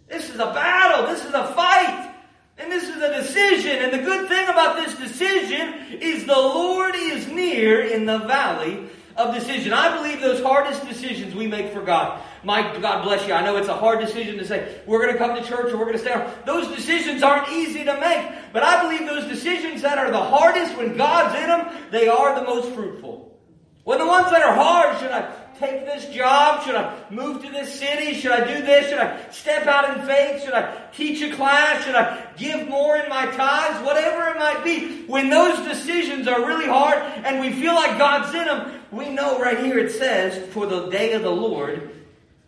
This 0.08 0.28
is 0.28 0.36
a 0.36 0.46
battle. 0.46 1.06
This 1.06 1.24
is 1.24 1.34
a 1.34 1.46
fight. 1.54 2.12
And 2.56 2.70
this 2.70 2.84
is 2.84 2.96
a 2.96 3.12
decision. 3.20 3.82
And 3.82 3.92
the 3.92 3.98
good 3.98 4.28
thing 4.28 4.48
about 4.48 4.76
this 4.76 4.94
decision 4.96 5.98
is 6.00 6.24
the 6.24 6.32
Lord 6.32 6.94
is 6.96 7.26
near 7.28 7.82
in 7.82 8.06
the 8.06 8.18
valley 8.18 8.88
of 9.16 9.34
decision. 9.34 9.72
I 9.72 9.96
believe 9.96 10.20
those 10.20 10.42
hardest 10.42 10.86
decisions 10.86 11.34
we 11.34 11.46
make 11.46 11.72
for 11.72 11.82
God. 11.82 12.20
Mike, 12.42 12.80
God 12.80 13.02
bless 13.02 13.26
you. 13.26 13.32
I 13.32 13.44
know 13.44 13.56
it's 13.56 13.68
a 13.68 13.76
hard 13.76 14.00
decision 14.00 14.38
to 14.38 14.46
say, 14.46 14.80
we're 14.86 15.00
going 15.00 15.12
to 15.12 15.18
come 15.18 15.36
to 15.36 15.42
church 15.42 15.72
or 15.72 15.76
we're 15.76 15.86
going 15.86 15.96
to 15.96 16.02
stay 16.02 16.12
home. 16.12 16.30
Those 16.44 16.68
decisions 16.74 17.22
aren't 17.22 17.48
easy 17.50 17.84
to 17.84 17.98
make. 18.00 18.52
But 18.52 18.62
I 18.62 18.82
believe 18.82 19.06
those 19.06 19.26
decisions 19.26 19.82
that 19.82 19.98
are 19.98 20.10
the 20.10 20.20
hardest 20.20 20.76
when 20.76 20.96
God's 20.96 21.34
in 21.40 21.46
them, 21.46 21.88
they 21.90 22.08
are 22.08 22.38
the 22.38 22.44
most 22.44 22.72
fruitful. 22.72 23.38
When 23.84 23.98
the 23.98 24.06
ones 24.06 24.30
that 24.30 24.42
are 24.42 24.54
hard, 24.54 24.98
should 24.98 25.10
I 25.10 25.30
take 25.58 25.84
this 25.84 26.06
job? 26.14 26.64
Should 26.64 26.74
I 26.74 26.96
move 27.10 27.42
to 27.42 27.50
this 27.50 27.78
city? 27.78 28.14
Should 28.14 28.32
I 28.32 28.46
do 28.46 28.62
this? 28.64 28.88
Should 28.88 28.98
I 28.98 29.30
step 29.30 29.66
out 29.66 29.96
in 29.96 30.06
faith? 30.06 30.44
Should 30.44 30.54
I 30.54 30.76
teach 30.92 31.22
a 31.22 31.34
class? 31.34 31.84
Should 31.84 31.94
I 31.94 32.26
give 32.36 32.68
more 32.68 32.96
in 32.96 33.08
my 33.08 33.26
tithes? 33.26 33.84
Whatever 33.84 34.28
it 34.28 34.38
might 34.38 34.64
be. 34.64 35.04
When 35.06 35.30
those 35.30 35.58
decisions 35.66 36.28
are 36.28 36.46
really 36.46 36.66
hard 36.66 36.98
and 36.98 37.40
we 37.40 37.52
feel 37.52 37.74
like 37.74 37.98
God's 37.98 38.34
in 38.34 38.46
them, 38.46 38.80
we 38.90 39.10
know 39.10 39.38
right 39.38 39.58
here 39.58 39.78
it 39.78 39.92
says, 39.92 40.52
For 40.52 40.66
the 40.66 40.88
day 40.88 41.12
of 41.12 41.22
the 41.22 41.30
Lord 41.30 41.90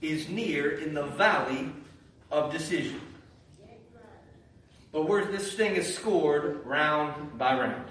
is 0.01 0.29
near 0.29 0.71
in 0.79 0.95
the 0.95 1.05
valley 1.05 1.71
of 2.31 2.53
decision. 2.53 3.01
But 4.93 5.09
where 5.09 5.27
this 5.27 5.53
thing 5.53 5.77
is 5.77 5.95
scored 5.95 6.65
round 6.65 7.37
by 7.37 7.59
round. 7.59 7.91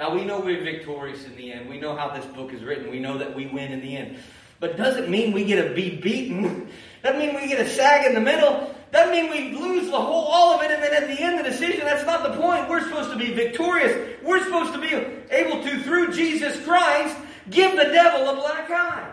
Now 0.00 0.14
we 0.14 0.24
know 0.24 0.40
we're 0.40 0.64
victorious 0.64 1.26
in 1.26 1.36
the 1.36 1.52
end. 1.52 1.68
We 1.68 1.78
know 1.78 1.94
how 1.94 2.08
this 2.08 2.24
book 2.24 2.54
is 2.54 2.62
written. 2.64 2.90
We 2.90 3.00
know 3.00 3.18
that 3.18 3.36
we 3.36 3.44
win 3.48 3.70
in 3.70 3.82
the 3.82 3.98
end. 3.98 4.18
But 4.58 4.78
doesn't 4.78 5.10
mean 5.10 5.32
we 5.32 5.44
get 5.44 5.62
to 5.62 5.74
be 5.74 5.96
beaten. 5.96 6.70
Doesn't 7.02 7.18
mean 7.18 7.34
we 7.34 7.48
get 7.48 7.60
a 7.60 7.68
sag 7.68 8.06
in 8.06 8.12
the 8.12 8.20
middle. 8.20 8.74
Doesn't 8.92 9.10
mean 9.10 9.30
we 9.30 9.58
lose 9.58 9.90
the 9.90 9.98
whole 9.98 10.26
all 10.26 10.54
of 10.54 10.62
it 10.62 10.70
and 10.70 10.82
then 10.82 10.92
at 10.92 11.08
the 11.08 11.22
end 11.22 11.38
the 11.38 11.42
decision. 11.42 11.80
That's 11.80 12.04
not 12.04 12.22
the 12.22 12.38
point. 12.38 12.68
We're 12.68 12.82
supposed 12.82 13.10
to 13.10 13.16
be 13.16 13.32
victorious. 13.32 14.18
We're 14.22 14.44
supposed 14.44 14.74
to 14.74 14.78
be 14.78 14.88
able 15.30 15.62
to, 15.62 15.82
through 15.82 16.12
Jesus 16.12 16.62
Christ, 16.62 17.16
give 17.48 17.72
the 17.72 17.84
devil 17.84 18.28
a 18.28 18.34
black 18.36 18.70
eye. 18.70 19.10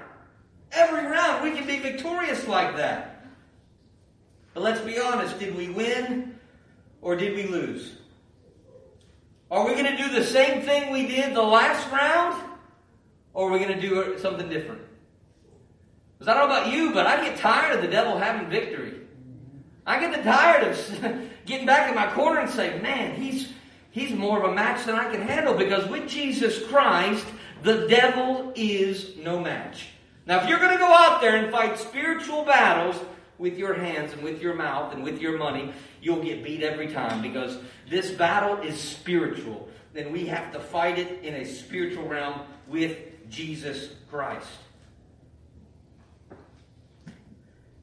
Every 0.74 1.06
round 1.06 1.44
we 1.44 1.52
can 1.52 1.66
be 1.66 1.80
victorious 1.80 2.46
like 2.46 2.76
that. 2.76 3.26
But 4.54 4.64
let's 4.64 4.82
be 4.82 5.00
honest, 5.00 5.40
did 5.40 5.56
we 5.56 5.70
win 5.70 6.38
or 7.02 7.16
did 7.16 7.36
we 7.36 7.44
lose? 7.44 7.97
Are 9.50 9.66
we 9.66 9.74
going 9.74 9.86
to 9.86 9.98
do 9.98 10.10
the 10.10 10.24
same 10.24 10.62
thing 10.62 10.92
we 10.92 11.08
did 11.08 11.34
the 11.34 11.42
last 11.42 11.90
round? 11.92 12.44
Or 13.34 13.50
are 13.50 13.52
we 13.52 13.60
going 13.60 13.80
to 13.80 13.82
do 13.82 14.18
something 14.20 14.50
different? 14.50 14.82
Because 16.18 16.34
I 16.34 16.38
don't 16.38 16.50
know 16.50 16.58
about 16.58 16.74
you, 16.74 16.92
but 16.92 17.06
I 17.06 17.24
get 17.24 17.38
tired 17.38 17.76
of 17.76 17.82
the 17.82 17.88
devil 17.88 18.18
having 18.18 18.50
victory. 18.50 18.96
I 19.86 20.00
get 20.00 20.24
tired 20.24 20.68
of 20.68 21.30
getting 21.46 21.66
back 21.66 21.90
in 21.90 21.96
my 21.96 22.12
corner 22.12 22.42
and 22.42 22.50
saying, 22.50 22.82
man, 22.82 23.16
he's, 23.16 23.54
he's 23.92 24.12
more 24.12 24.44
of 24.44 24.52
a 24.52 24.54
match 24.54 24.86
than 24.86 24.96
I 24.96 25.10
can 25.10 25.22
handle. 25.22 25.54
Because 25.54 25.88
with 25.88 26.10
Jesus 26.10 26.66
Christ, 26.68 27.26
the 27.64 27.88
devil 27.88 28.52
is 28.56 29.16
no 29.18 29.40
match. 29.40 29.88
Now, 30.26 30.42
if 30.42 30.50
you're 30.50 30.60
going 30.60 30.74
to 30.74 30.78
go 30.78 30.92
out 30.92 31.22
there 31.22 31.38
and 31.38 31.52
fight 31.52 31.80
spiritual 31.80 32.44
battles, 32.44 32.98
with 33.38 33.58
your 33.58 33.74
hands 33.74 34.14
and 34.14 34.24
with 34.24 34.42
your 34.42 34.54
mouth 34.54 34.94
and 34.94 35.04
with 35.04 35.20
your 35.20 35.38
money, 35.38 35.72
you'll 36.02 36.24
get 36.24 36.44
beat 36.44 36.64
every 36.64 36.88
time 36.88 37.22
because 37.22 37.58
this 37.90 38.12
battle 38.12 38.58
is 38.62 38.80
spiritual. 38.80 39.70
Then 39.94 40.12
we 40.12 40.26
have 40.28 40.52
to 40.54 40.60
fight 40.60 40.98
it 40.98 41.24
in 41.24 41.36
a 41.36 41.46
spiritual 41.46 42.08
realm 42.08 42.42
with 42.68 42.98
Jesus 43.30 43.90
Christ. 44.10 44.48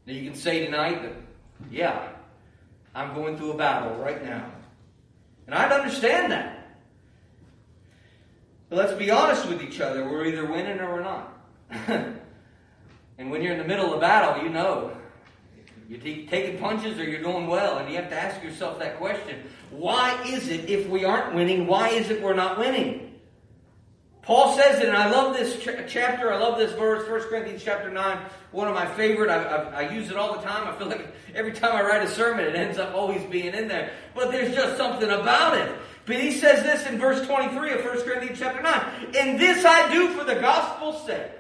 Now 0.07 0.13
you 0.13 0.25
can 0.31 0.39
say 0.39 0.65
tonight 0.65 1.03
that, 1.03 1.13
yeah, 1.71 2.09
I'm 2.95 3.15
going 3.15 3.37
through 3.37 3.53
a 3.53 3.57
battle 3.57 3.97
right 3.97 4.23
now. 4.25 4.51
And 5.47 5.55
I'd 5.55 5.73
understand 5.73 6.33
that. 6.33 6.79
But 8.69 8.77
let's 8.77 8.93
be 8.95 9.11
honest 9.11 9.47
with 9.49 9.63
each 9.63 9.81
other. 9.81 10.05
We're 10.05 10.27
either 10.27 10.45
winning 10.47 10.81
or 10.81 10.93
we're 10.93 11.03
not. 11.03 11.39
and 13.19 13.31
when 13.31 13.43
you're 13.43 13.53
in 13.53 13.59
the 13.59 13.65
middle 13.65 13.93
of 13.93 14.01
battle, 14.01 14.43
you 14.43 14.51
know 14.51 14.97
you're 15.89 16.01
taking 16.01 16.59
punches 16.59 16.99
or 16.99 17.05
you're 17.05 17.23
doing 17.23 17.47
well, 17.47 17.79
and 17.79 17.91
you 17.91 17.97
have 17.97 18.09
to 18.11 18.17
ask 18.17 18.43
yourself 18.43 18.79
that 18.79 18.97
question. 18.99 19.43
Why 19.71 20.23
is 20.25 20.49
it, 20.49 20.69
if 20.69 20.89
we 20.89 21.05
aren't 21.05 21.35
winning, 21.35 21.67
why 21.67 21.89
is 21.91 22.11
it 22.11 22.23
we're 22.23 22.35
not 22.35 22.59
winning? 22.59 23.05
Paul 24.23 24.57
says 24.57 24.81
it, 24.81 24.89
and 24.89 24.97
I 24.97 25.11
love 25.11 25.37
this 25.37 25.59
ch- 25.63 25.87
chapter. 25.87 26.33
I 26.33 26.39
love 26.39 26.59
this 26.59 26.73
verse, 26.73 27.07
1 27.09 27.29
Corinthians 27.29 27.63
chapter 27.63 27.91
9. 27.91 28.19
One 28.53 28.69
of 28.69 28.75
my 28.75 28.87
favorite. 28.87 29.29
I, 29.29 29.43
I, 29.43 29.83
I, 29.83 29.93
use 29.93 30.11
it 30.11 30.17
all 30.17 30.35
the 30.35 30.41
time. 30.41 30.67
I 30.67 30.79
feel 30.79 30.87
like 30.87 31.15
every 31.35 31.53
time 31.53 31.77
I 31.77 31.83
write 31.83 32.03
a 32.03 32.09
sermon, 32.09 32.47
it 32.47 32.55
ends 32.55 32.79
up 32.79 32.95
always 32.95 33.23
being 33.25 33.53
in 33.53 33.69
there. 33.69 33.93
But 34.15 34.31
there's 34.31 34.55
just 34.55 34.79
something 34.79 35.11
about 35.11 35.59
it. 35.59 35.77
But 36.07 36.17
he 36.17 36.33
says 36.33 36.63
this 36.63 36.87
in 36.87 36.99
verse 36.99 37.27
23 37.27 37.73
of 37.73 37.85
1 37.85 38.03
Corinthians 38.03 38.39
chapter 38.39 38.63
9. 38.63 39.15
And 39.19 39.39
this 39.39 39.63
I 39.67 39.93
do 39.93 40.09
for 40.15 40.25
the 40.25 40.37
gospel's 40.37 41.05
sake. 41.05 41.33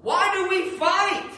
Why 0.00 0.32
do 0.34 0.48
we 0.48 0.70
fight? 0.78 1.30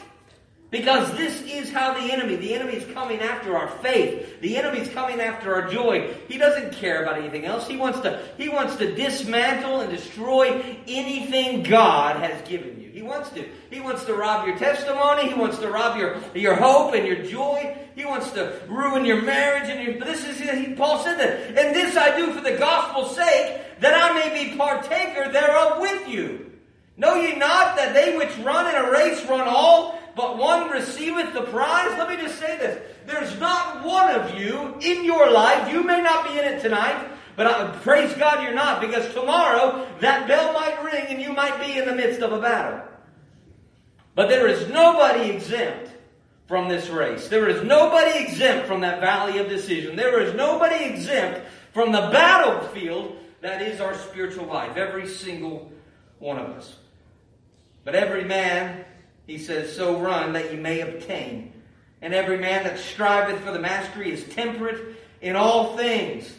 Because 0.73 1.15
this 1.15 1.39
is 1.43 1.71
how 1.71 1.93
the 1.93 2.11
enemy, 2.11 2.35
the 2.35 2.55
enemy 2.55 2.73
is 2.73 2.93
coming 2.95 3.19
after 3.19 3.55
our 3.55 3.67
faith. 3.67 4.41
The 4.41 4.57
enemy 4.57 4.79
is 4.79 4.89
coming 4.89 5.21
after 5.21 5.53
our 5.53 5.69
joy. 5.69 6.11
He 6.27 6.39
doesn't 6.39 6.73
care 6.73 7.03
about 7.03 7.19
anything 7.19 7.45
else. 7.45 7.67
He 7.67 7.77
wants 7.77 7.99
to, 7.99 8.19
he 8.39 8.49
wants 8.49 8.77
to 8.77 8.95
dismantle 8.95 9.81
and 9.81 9.91
destroy 9.91 10.65
anything 10.87 11.61
God 11.61 12.15
has 12.23 12.41
given 12.49 12.81
you. 12.81 12.89
He 12.89 13.03
wants 13.03 13.29
to. 13.29 13.47
He 13.69 13.81
wants 13.81 14.05
to 14.05 14.15
rob 14.15 14.47
your 14.47 14.57
testimony. 14.57 15.27
He 15.27 15.35
wants 15.35 15.59
to 15.59 15.69
rob 15.69 15.95
your, 15.95 16.17
your 16.33 16.55
hope 16.55 16.95
and 16.95 17.05
your 17.05 17.21
joy. 17.23 17.77
He 17.95 18.05
wants 18.05 18.31
to 18.31 18.59
ruin 18.67 19.05
your 19.05 19.21
marriage 19.21 19.69
and 19.69 19.79
your, 19.79 20.03
this 20.03 20.25
is, 20.25 20.39
he, 20.39 20.73
Paul 20.73 21.03
said 21.03 21.19
that. 21.19 21.49
And 21.49 21.75
this 21.75 21.95
I 21.95 22.17
do 22.17 22.33
for 22.33 22.41
the 22.41 22.57
gospel's 22.57 23.15
sake, 23.15 23.61
that 23.79 23.93
I 23.93 24.11
may 24.17 24.43
be 24.43 24.57
partaker 24.57 25.31
thereof 25.31 25.79
with 25.79 26.09
you. 26.09 26.51
Know 26.97 27.13
ye 27.15 27.35
not 27.35 27.75
that 27.75 27.93
they 27.93 28.17
which 28.17 28.35
run 28.39 28.73
in 28.73 28.75
a 28.75 28.91
race 28.91 29.23
run 29.25 29.47
all, 29.47 29.99
but 30.15 30.37
one 30.37 30.69
receiveth 30.69 31.33
the 31.33 31.41
prize? 31.43 31.97
Let 31.97 32.09
me 32.09 32.17
just 32.17 32.39
say 32.39 32.57
this. 32.57 32.81
There's 33.05 33.39
not 33.39 33.83
one 33.83 34.13
of 34.13 34.37
you 34.39 34.75
in 34.81 35.03
your 35.03 35.31
life, 35.31 35.71
you 35.71 35.83
may 35.83 36.01
not 36.01 36.27
be 36.27 36.37
in 36.37 36.45
it 36.45 36.61
tonight, 36.61 37.09
but 37.35 37.47
I, 37.47 37.75
praise 37.77 38.13
God 38.13 38.43
you're 38.43 38.53
not, 38.53 38.79
because 38.79 39.11
tomorrow 39.13 39.87
that 39.99 40.27
bell 40.27 40.53
might 40.53 40.83
ring 40.83 41.05
and 41.09 41.21
you 41.21 41.33
might 41.33 41.59
be 41.59 41.77
in 41.77 41.85
the 41.85 41.95
midst 41.95 42.21
of 42.21 42.31
a 42.31 42.39
battle. 42.39 42.81
But 44.15 44.29
there 44.29 44.47
is 44.47 44.69
nobody 44.69 45.31
exempt 45.31 45.89
from 46.47 46.69
this 46.69 46.89
race. 46.89 47.29
There 47.29 47.49
is 47.49 47.63
nobody 47.63 48.19
exempt 48.23 48.67
from 48.67 48.81
that 48.81 48.99
valley 48.99 49.39
of 49.39 49.49
decision. 49.49 49.95
There 49.95 50.21
is 50.21 50.35
nobody 50.35 50.85
exempt 50.85 51.41
from 51.73 51.91
the 51.91 52.09
battlefield 52.11 53.17
that 53.41 53.61
is 53.61 53.81
our 53.81 53.95
spiritual 53.95 54.45
life. 54.45 54.77
Every 54.77 55.07
single 55.07 55.71
one 56.19 56.37
of 56.37 56.49
us. 56.51 56.75
But 57.83 57.95
every 57.95 58.23
man, 58.23 58.85
he 59.27 59.37
says, 59.37 59.75
so 59.75 59.99
run 59.99 60.33
that 60.33 60.51
you 60.51 60.59
may 60.59 60.81
obtain. 60.81 61.53
And 62.01 62.13
every 62.13 62.37
man 62.37 62.63
that 62.65 62.79
striveth 62.79 63.41
for 63.41 63.51
the 63.51 63.59
mastery 63.59 64.11
is 64.11 64.23
temperate 64.35 64.97
in 65.21 65.35
all 65.35 65.77
things. 65.77 66.33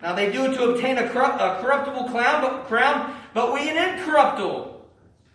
Now 0.00 0.14
they 0.14 0.30
do 0.30 0.44
it 0.44 0.54
to 0.54 0.70
obtain 0.70 0.98
a, 0.98 1.08
corruptible 1.08 2.10
crown, 2.10 2.42
but, 2.42 2.66
crown, 2.66 3.16
but 3.34 3.52
we 3.52 3.68
an 3.68 3.76
incorruptible. 3.76 4.80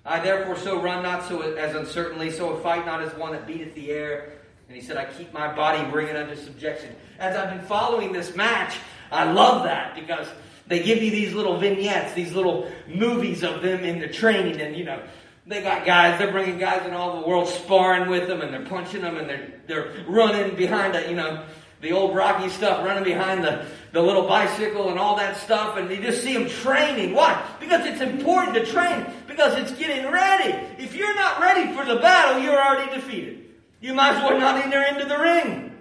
I 0.05 0.21
therefore 0.21 0.57
so 0.57 0.81
run 0.81 1.03
not 1.03 1.27
so 1.27 1.41
as 1.41 1.75
uncertainly, 1.75 2.31
so 2.31 2.55
fight 2.57 2.85
not 2.85 3.01
as 3.01 3.13
one 3.15 3.33
that 3.33 3.45
beateth 3.45 3.75
the 3.75 3.91
air. 3.91 4.31
And 4.67 4.75
he 4.75 4.81
said, 4.81 4.95
I 4.95 5.05
keep 5.05 5.33
my 5.33 5.53
body, 5.53 5.89
bring 5.91 6.07
it 6.07 6.15
under 6.15 6.35
subjection. 6.35 6.95
As 7.19 7.35
I've 7.35 7.49
been 7.49 7.65
following 7.67 8.13
this 8.13 8.35
match, 8.35 8.77
I 9.11 9.29
love 9.31 9.63
that 9.63 9.95
because 9.95 10.27
they 10.67 10.83
give 10.83 11.01
you 11.01 11.11
these 11.11 11.33
little 11.33 11.57
vignettes, 11.57 12.13
these 12.13 12.33
little 12.33 12.71
movies 12.87 13.43
of 13.43 13.61
them 13.61 13.83
in 13.83 13.99
the 13.99 14.07
training, 14.07 14.59
and 14.61 14.75
you 14.75 14.85
know, 14.85 15.01
they 15.47 15.61
got 15.61 15.85
guys, 15.85 16.19
they're 16.19 16.31
bringing 16.31 16.57
guys 16.57 16.85
in 16.85 16.93
all 16.93 17.21
the 17.21 17.27
world 17.27 17.47
sparring 17.47 18.09
with 18.09 18.27
them, 18.27 18.41
and 18.41 18.53
they're 18.53 18.65
punching 18.65 19.01
them, 19.01 19.17
and 19.17 19.29
they're, 19.29 19.61
they're 19.65 19.93
running 20.07 20.55
behind 20.55 20.93
you 21.09 21.15
know, 21.15 21.45
the 21.79 21.91
old 21.91 22.15
Rocky 22.15 22.49
stuff, 22.49 22.85
running 22.85 23.05
behind 23.05 23.43
the, 23.43 23.65
the 23.93 24.01
little 24.01 24.27
bicycle 24.27 24.89
and 24.89 24.99
all 24.99 25.15
that 25.15 25.37
stuff, 25.37 25.77
and 25.77 25.89
you 25.89 26.01
just 26.01 26.21
see 26.21 26.33
them 26.33 26.49
training. 26.49 27.13
Why? 27.13 27.41
Because 27.59 27.85
it's 27.85 28.01
important 28.01 28.55
to 28.55 28.65
train, 28.65 29.05
because 29.25 29.57
it's 29.57 29.71
getting 29.79 30.11
ready. 30.11 30.53
If 30.77 30.93
you're 30.93 31.15
not 31.15 31.39
ready 31.39 31.73
for 31.73 31.85
the 31.85 31.95
battle, 32.01 32.41
you're 32.43 32.59
already 32.59 32.93
defeated. 32.93 33.45
You 33.79 33.93
might 33.93 34.15
as 34.15 34.23
well 34.23 34.39
not 34.39 34.63
enter 34.65 34.81
into 34.81 35.05
the 35.05 35.17
ring, 35.17 35.77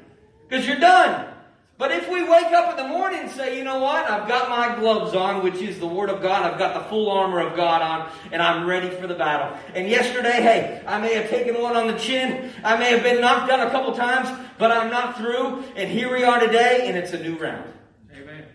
because 0.49 0.66
you're 0.66 0.78
done. 0.78 1.32
But 1.78 1.90
if 1.90 2.09
we 2.09 2.23
wake 2.23 2.52
up 2.52 2.71
in 2.71 2.76
the 2.76 2.88
morning 2.88 3.21
and 3.21 3.30
say, 3.30 3.59
you 3.59 3.62
know 3.62 3.80
what, 3.80 4.11
I've 4.11 4.26
got 4.26 4.49
my 4.49 4.75
gloves 4.80 5.14
on, 5.14 5.42
which 5.42 5.56
is 5.56 5.78
the 5.78 5.87
Word 5.87 6.09
of 6.09 6.23
God, 6.23 6.50
I've 6.50 6.59
got 6.59 6.73
the 6.73 6.88
full 6.88 7.11
armor 7.11 7.40
of 7.40 7.54
God 7.54 7.83
on, 7.83 8.11
and 8.33 8.40
I'm 8.40 8.66
ready 8.66 8.88
for 8.88 9.06
the 9.06 9.14
battle. 9.14 9.59
And 9.75 9.87
yesterday, 9.87 10.40
hey, 10.40 10.83
I 10.87 10.99
may 10.99 11.14
have 11.14 11.28
taken 11.28 11.61
one 11.61 11.76
on 11.76 11.87
the 11.87 11.99
chin, 11.99 12.50
I 12.64 12.78
may 12.78 12.90
have 12.92 13.02
been 13.02 13.21
knocked 13.21 13.49
down 13.49 13.61
a 13.61 13.71
couple 13.71 13.95
times, 13.95 14.28
but 14.59 14.73
I'm 14.73 14.88
not 14.88 15.18
through, 15.18 15.64
and 15.76 15.90
here 15.90 16.11
we 16.11 16.25
are 16.25 16.40
today, 16.40 16.88
and 16.88 16.97
it's 16.97 17.12
a 17.12 17.23
new 17.23 17.37
round. 17.37 17.71
Amen. 18.11 18.47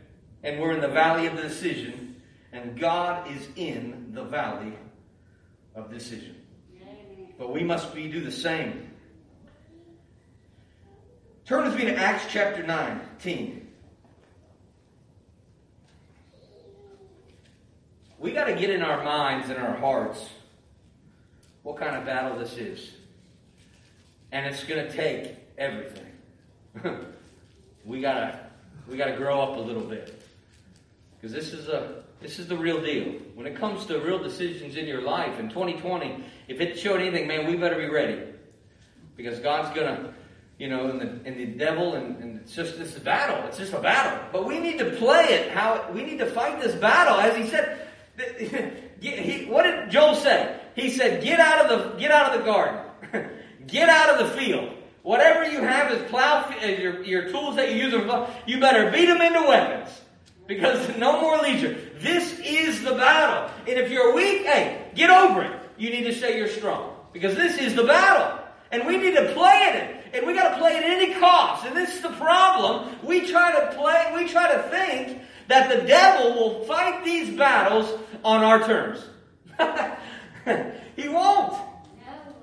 And 0.41 0.59
we're 0.59 0.71
in 0.71 0.81
the 0.81 0.87
valley 0.87 1.27
of 1.27 1.35
the 1.35 1.43
decision, 1.43 2.19
and 2.51 2.79
God 2.79 3.29
is 3.29 3.47
in 3.55 4.13
the 4.15 4.23
valley 4.23 4.73
of 5.75 5.91
decision. 5.91 6.37
But 7.37 7.53
we 7.53 7.63
must 7.63 7.93
be 7.93 8.07
do 8.07 8.21
the 8.21 8.31
same. 8.31 8.90
Turn 11.51 11.65
with 11.65 11.75
me 11.75 11.83
to 11.83 11.95
Acts 11.97 12.27
chapter 12.29 12.63
19. 12.63 13.67
We 18.19 18.31
got 18.31 18.45
to 18.45 18.55
get 18.55 18.69
in 18.69 18.81
our 18.81 19.03
minds 19.03 19.49
and 19.49 19.59
our 19.59 19.75
hearts 19.75 20.29
what 21.63 21.75
kind 21.75 21.97
of 21.97 22.05
battle 22.05 22.39
this 22.39 22.55
is. 22.55 22.91
And 24.31 24.45
it's 24.45 24.63
going 24.63 24.87
to 24.87 24.93
take 24.95 25.35
everything. 25.57 26.13
we 27.85 27.99
got 27.99 28.13
to 28.13 28.39
we 28.87 28.95
got 28.95 29.07
to 29.07 29.17
grow 29.17 29.41
up 29.41 29.57
a 29.57 29.59
little 29.59 29.83
bit. 29.83 30.23
Because 31.19 31.33
this 31.33 31.51
is 31.51 31.67
a 31.67 32.03
this 32.21 32.39
is 32.39 32.47
the 32.47 32.55
real 32.55 32.81
deal. 32.81 33.19
When 33.35 33.45
it 33.45 33.57
comes 33.57 33.85
to 33.87 33.99
real 33.99 34.23
decisions 34.23 34.77
in 34.77 34.87
your 34.87 35.01
life 35.01 35.37
in 35.37 35.49
2020, 35.49 36.23
if 36.47 36.61
it 36.61 36.79
showed 36.79 37.01
anything, 37.01 37.27
man, 37.27 37.45
we 37.45 37.57
better 37.57 37.77
be 37.77 37.89
ready. 37.89 38.21
Because 39.17 39.39
God's 39.39 39.75
going 39.75 39.97
to 39.97 40.13
you 40.61 40.69
know, 40.69 40.91
and 40.91 41.01
the, 41.01 41.27
and 41.27 41.39
the 41.39 41.47
devil, 41.47 41.95
and, 41.95 42.17
and 42.17 42.39
it's 42.39 42.53
just 42.53 42.77
this 42.77 42.91
battle. 42.99 43.47
It's 43.47 43.57
just 43.57 43.73
a 43.73 43.79
battle. 43.79 44.23
But 44.31 44.45
we 44.45 44.59
need 44.59 44.77
to 44.77 44.91
play 44.91 45.23
it 45.23 45.49
how 45.49 45.89
we 45.91 46.03
need 46.03 46.19
to 46.19 46.27
fight 46.27 46.61
this 46.61 46.75
battle. 46.75 47.15
As 47.15 47.35
he 47.35 47.49
said, 47.49 47.87
he, 48.99 49.45
what 49.45 49.63
did 49.63 49.89
Joel 49.89 50.13
say? 50.13 50.59
He 50.75 50.91
said, 50.91 51.23
"Get 51.23 51.39
out 51.39 51.65
of 51.65 51.69
the 51.93 51.97
get 51.97 52.11
out 52.11 52.31
of 52.31 52.39
the 52.39 52.45
garden, 52.45 52.79
get 53.67 53.89
out 53.89 54.11
of 54.11 54.27
the 54.27 54.39
field. 54.39 54.69
Whatever 55.01 55.49
you 55.49 55.63
have 55.63 55.91
is 55.93 56.07
plow 56.11 56.53
uh, 56.61 56.67
your 56.67 57.03
your 57.03 57.31
tools 57.31 57.55
that 57.55 57.71
you 57.71 57.87
use. 57.87 57.93
You 58.45 58.59
better 58.59 58.91
beat 58.91 59.07
them 59.07 59.19
into 59.19 59.41
weapons." 59.41 59.89
Because 60.45 60.95
no 60.97 61.19
more 61.21 61.37
leisure. 61.39 61.75
This 61.97 62.39
is 62.39 62.83
the 62.83 62.93
battle. 62.93 63.49
And 63.67 63.79
if 63.79 63.89
you're 63.89 64.13
weak, 64.13 64.43
hey, 64.45 64.91
get 64.93 65.09
over 65.09 65.41
it. 65.41 65.59
You 65.79 65.89
need 65.89 66.03
to 66.03 66.13
say 66.13 66.37
you're 66.37 66.47
strong. 66.47 66.97
Because 67.13 67.35
this 67.35 67.57
is 67.57 67.73
the 67.73 67.83
battle. 67.83 68.37
And 68.71 68.85
we 68.85 68.97
need 68.97 69.15
to 69.15 69.33
play 69.33 69.71
it 69.73 70.00
and 70.13 70.25
we 70.25 70.33
got 70.33 70.49
to 70.49 70.57
play 70.57 70.75
at 70.75 70.83
any 70.83 71.13
cost. 71.15 71.65
And 71.65 71.75
this 71.75 71.95
is 71.95 72.01
the 72.01 72.09
problem. 72.09 72.95
We 73.03 73.29
try 73.29 73.51
to 73.51 73.75
play, 73.75 74.11
we 74.15 74.27
try 74.27 74.51
to 74.53 74.63
think 74.69 75.21
that 75.47 75.69
the 75.69 75.85
devil 75.85 76.33
will 76.33 76.63
fight 76.65 77.03
these 77.03 77.35
battles 77.37 77.99
on 78.23 78.43
our 78.43 78.65
terms. 78.65 79.03
he 80.95 81.09
won't. 81.09 81.57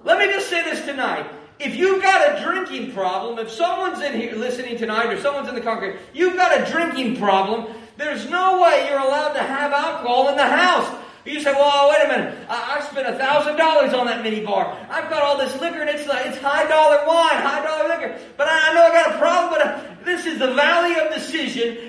Let 0.05 0.19
me 0.19 0.27
just 0.27 0.49
say 0.49 0.63
this 0.63 0.85
tonight. 0.85 1.31
If 1.59 1.75
you've 1.75 2.01
got 2.01 2.39
a 2.39 2.45
drinking 2.45 2.93
problem, 2.93 3.39
if 3.39 3.51
someone's 3.51 4.01
in 4.01 4.19
here 4.19 4.35
listening 4.37 4.79
tonight 4.79 5.13
or 5.13 5.21
someone's 5.21 5.49
in 5.49 5.57
the 5.57 5.61
congregation, 5.61 6.01
you've 6.15 6.37
got 6.37 6.61
a 6.61 6.71
drinking 6.71 7.17
problem, 7.17 7.75
there's 7.97 8.31
no 8.31 8.63
way 8.63 8.87
you're 8.89 9.01
allowed 9.01 9.33
to 9.33 9.43
have 9.43 9.73
alcohol 9.73 10.29
in 10.29 10.37
the 10.37 10.47
house. 10.47 10.89
You 11.25 11.41
say, 11.41 11.53
well, 11.53 11.91
wait 11.91 12.05
a 12.05 12.09
minute. 12.09 12.47
I, 12.49 12.81
spent 12.91 13.07
a 13.07 13.19
thousand 13.19 13.57
dollars 13.57 13.93
on 13.93 14.07
that 14.07 14.23
mini 14.23 14.41
bar. 14.45 14.75
I've 14.89 15.11
got 15.11 15.23
all 15.23 15.37
this 15.37 15.53
liquor 15.61 15.81
and 15.81 15.91
it's 15.91 16.09
uh, 16.09 16.23
it's 16.25 16.39
high 16.39 16.67
dollar 16.67 17.07
wine, 17.07 17.43
high 17.43 17.63
dollar 17.63 17.89
liquor. 17.89 18.19
But 18.37 18.49
I, 18.49 18.71
I 18.71 18.75
know 18.75 18.83
I 18.83 18.91
got 18.91 19.15
a 19.15 19.19
problem. 19.19 19.53
But 19.53 19.67
uh, 19.67 20.05
this 20.05 20.25
is 20.25 20.39
the 20.39 20.55
valley 20.55 20.99
of 20.99 21.13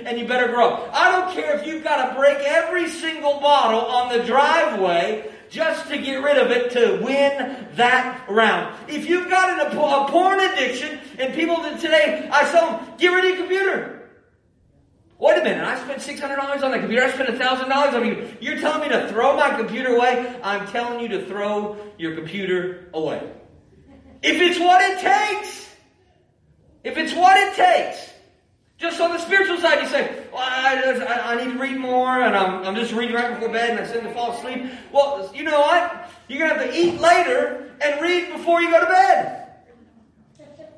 and 0.05 0.19
you 0.19 0.27
better 0.27 0.47
grow. 0.47 0.69
up. 0.69 0.89
I 0.93 1.11
don't 1.11 1.33
care 1.33 1.57
if 1.57 1.65
you've 1.65 1.83
got 1.83 2.09
to 2.09 2.15
break 2.15 2.37
every 2.39 2.89
single 2.89 3.39
bottle 3.39 3.81
on 3.81 4.17
the 4.17 4.23
driveway 4.23 5.31
just 5.49 5.87
to 5.89 5.97
get 5.97 6.23
rid 6.23 6.37
of 6.37 6.51
it 6.51 6.71
to 6.71 7.03
win 7.03 7.67
that 7.75 8.25
round. 8.29 8.75
If 8.87 9.09
you've 9.09 9.29
got 9.29 9.59
an, 9.59 9.73
a 9.73 10.11
porn 10.11 10.39
addiction, 10.39 10.99
and 11.17 11.33
people 11.33 11.57
today, 11.79 12.29
I 12.31 12.49
tell 12.51 12.77
them, 12.77 12.97
get 12.97 13.09
rid 13.09 13.25
of 13.25 13.29
your 13.31 13.39
computer. 13.39 14.09
Wait 15.17 15.37
a 15.37 15.43
minute, 15.43 15.65
I 15.65 15.77
spent 15.77 15.99
$600 15.99 16.63
on 16.63 16.71
the 16.71 16.79
computer, 16.79 17.03
I 17.03 17.11
spent 17.11 17.29
$1,000 17.29 17.93
on 17.93 18.05
you. 18.05 18.31
You're 18.39 18.59
telling 18.59 18.87
me 18.87 18.95
to 18.95 19.09
throw 19.09 19.35
my 19.35 19.49
computer 19.49 19.95
away? 19.95 20.39
I'm 20.41 20.65
telling 20.67 21.01
you 21.01 21.09
to 21.09 21.25
throw 21.25 21.77
your 21.97 22.15
computer 22.15 22.89
away. 22.93 23.29
If 24.21 24.39
it's 24.41 24.59
what 24.59 24.81
it 24.81 24.99
takes, 24.99 25.69
if 26.85 26.97
it's 26.97 27.13
what 27.13 27.35
it 27.37 27.55
takes, 27.55 28.13
just 28.79 29.01
on 29.01 29.11
the 29.11 29.19
spiritual 29.19 29.57
side, 29.57 29.81
you 29.81 29.89
say, 29.89 30.23
well, 30.31 30.41
I, 30.41 31.35
I, 31.35 31.43
need 31.43 31.51
to 31.51 31.59
read 31.59 31.77
more, 31.77 32.21
and 32.21 32.35
I'm, 32.35 32.63
I'm 32.65 32.75
just 32.75 32.93
reading 32.93 33.13
right 33.13 33.33
before 33.33 33.49
bed, 33.49 33.71
and 33.71 33.79
I 33.79 33.91
tend 33.91 34.03
to 34.03 34.13
fall 34.13 34.31
asleep. 34.31 34.71
Well, 34.93 35.29
you 35.35 35.43
know 35.43 35.59
what? 35.59 36.09
You're 36.29 36.39
going 36.39 36.51
to 36.51 36.63
have 36.63 36.71
to 36.71 36.79
eat 36.79 36.99
later 37.01 37.71
and 37.81 38.01
read 38.01 38.31
before 38.31 38.61
you 38.61 38.71
go 38.71 38.79
to 38.79 38.85
bed. 38.85 39.47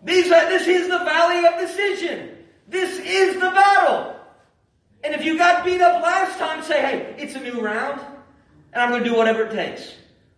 These 0.04 0.32
are, 0.32 0.50
this 0.50 0.68
is 0.68 0.88
the 0.90 0.98
valley 0.98 1.46
of 1.46 1.60
decision. 1.60 2.38
This 2.68 2.98
is 2.98 3.36
the 3.36 3.52
battle. 3.52 4.16
And 5.04 5.14
if 5.14 5.24
you 5.24 5.38
got 5.38 5.64
beat 5.64 5.82
up 5.82 6.02
last 6.02 6.40
time, 6.40 6.64
say, 6.64 6.82
hey, 6.82 7.16
it's 7.20 7.36
a 7.36 7.40
new 7.40 7.62
round, 7.62 8.02
and 8.74 8.82
I'm 8.82 8.90
going 8.90 9.04
to 9.04 9.10
do 9.10 9.16
whatever 9.16 9.44
it 9.44 9.52
takes. 9.52 9.94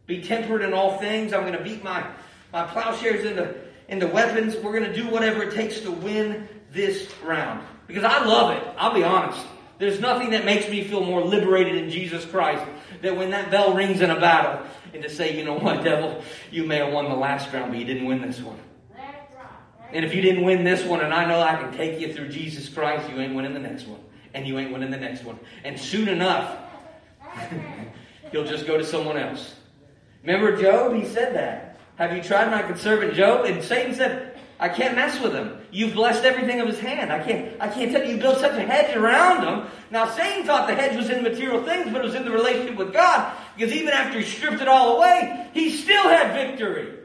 Be 0.05 0.21
temperate 0.21 0.63
in 0.63 0.73
all 0.73 0.97
things. 0.97 1.31
I'm 1.31 1.41
going 1.41 1.57
to 1.57 1.63
beat 1.63 1.81
my, 1.81 2.05
my 2.51 2.65
plowshares 2.65 3.23
into, 3.23 3.55
into 3.87 4.07
weapons. 4.07 4.57
We're 4.57 4.77
going 4.77 4.91
to 4.91 4.93
do 4.93 5.07
whatever 5.09 5.43
it 5.43 5.53
takes 5.53 5.79
to 5.81 5.91
win 5.91 6.49
this 6.73 7.09
round. 7.23 7.65
Because 7.87 8.03
I 8.03 8.25
love 8.25 8.51
it. 8.57 8.63
I'll 8.77 8.93
be 8.93 9.03
honest. 9.03 9.45
There's 9.79 9.99
nothing 9.99 10.31
that 10.31 10.45
makes 10.45 10.69
me 10.69 10.83
feel 10.83 11.03
more 11.03 11.21
liberated 11.21 11.75
in 11.75 11.89
Jesus 11.89 12.25
Christ 12.25 12.63
than 13.01 13.17
when 13.17 13.31
that 13.31 13.51
bell 13.51 13.73
rings 13.73 14.01
in 14.01 14.09
a 14.09 14.19
battle 14.19 14.65
and 14.93 15.03
to 15.03 15.09
say, 15.09 15.37
you 15.37 15.43
know 15.43 15.55
what, 15.55 15.83
devil, 15.83 16.21
you 16.51 16.65
may 16.65 16.77
have 16.77 16.93
won 16.93 17.09
the 17.09 17.15
last 17.15 17.51
round, 17.51 17.71
but 17.71 17.79
you 17.79 17.85
didn't 17.85 18.05
win 18.05 18.21
this 18.21 18.39
one. 18.39 18.59
And 19.91 20.03
if 20.03 20.15
you 20.15 20.21
didn't 20.21 20.43
win 20.43 20.63
this 20.63 20.83
one, 20.83 21.01
and 21.01 21.13
I 21.13 21.25
know 21.25 21.39
I 21.39 21.55
can 21.55 21.71
take 21.73 21.99
you 21.99 22.13
through 22.13 22.29
Jesus 22.29 22.67
Christ, 22.67 23.09
you 23.09 23.19
ain't 23.19 23.35
winning 23.35 23.53
the 23.53 23.59
next 23.59 23.85
one 23.85 23.99
and 24.33 24.47
you 24.47 24.57
ain't 24.57 24.71
winning 24.71 24.91
the 24.91 24.97
next 24.97 25.23
one. 25.23 25.39
And 25.63 25.79
soon 25.79 26.07
enough, 26.07 26.57
he'll 28.31 28.45
just 28.45 28.65
go 28.65 28.77
to 28.77 28.83
someone 28.83 29.17
else. 29.17 29.55
Remember 30.23 30.55
Job? 30.59 30.93
He 30.95 31.05
said 31.05 31.35
that. 31.35 31.77
Have 31.95 32.15
you 32.15 32.23
tried 32.23 32.49
my 32.49 32.75
servant 32.75 33.13
Job? 33.13 33.45
And 33.45 33.63
Satan 33.63 33.93
said, 33.93 34.32
I 34.59 34.69
can't 34.69 34.95
mess 34.95 35.19
with 35.21 35.33
him. 35.33 35.57
You've 35.71 35.93
blessed 35.93 36.23
everything 36.23 36.61
of 36.61 36.67
his 36.67 36.79
hand. 36.79 37.11
I 37.11 37.23
can't, 37.23 37.59
I 37.59 37.67
can't 37.67 37.91
tell 37.91 38.03
you. 38.03 38.15
You 38.15 38.17
built 38.17 38.39
such 38.39 38.57
a 38.57 38.61
hedge 38.61 38.95
around 38.95 39.45
him. 39.45 39.69
Now, 39.91 40.09
Satan 40.11 40.45
thought 40.45 40.67
the 40.67 40.75
hedge 40.75 40.95
was 40.95 41.09
in 41.09 41.23
material 41.23 41.63
things, 41.63 41.91
but 41.91 42.01
it 42.01 42.05
was 42.05 42.15
in 42.15 42.23
the 42.23 42.31
relationship 42.31 42.77
with 42.77 42.93
God. 42.93 43.35
Because 43.55 43.73
even 43.73 43.89
after 43.89 44.19
he 44.19 44.25
stripped 44.25 44.61
it 44.61 44.67
all 44.67 44.97
away, 44.97 45.49
he 45.53 45.71
still 45.71 46.03
had 46.03 46.33
victory. 46.33 46.99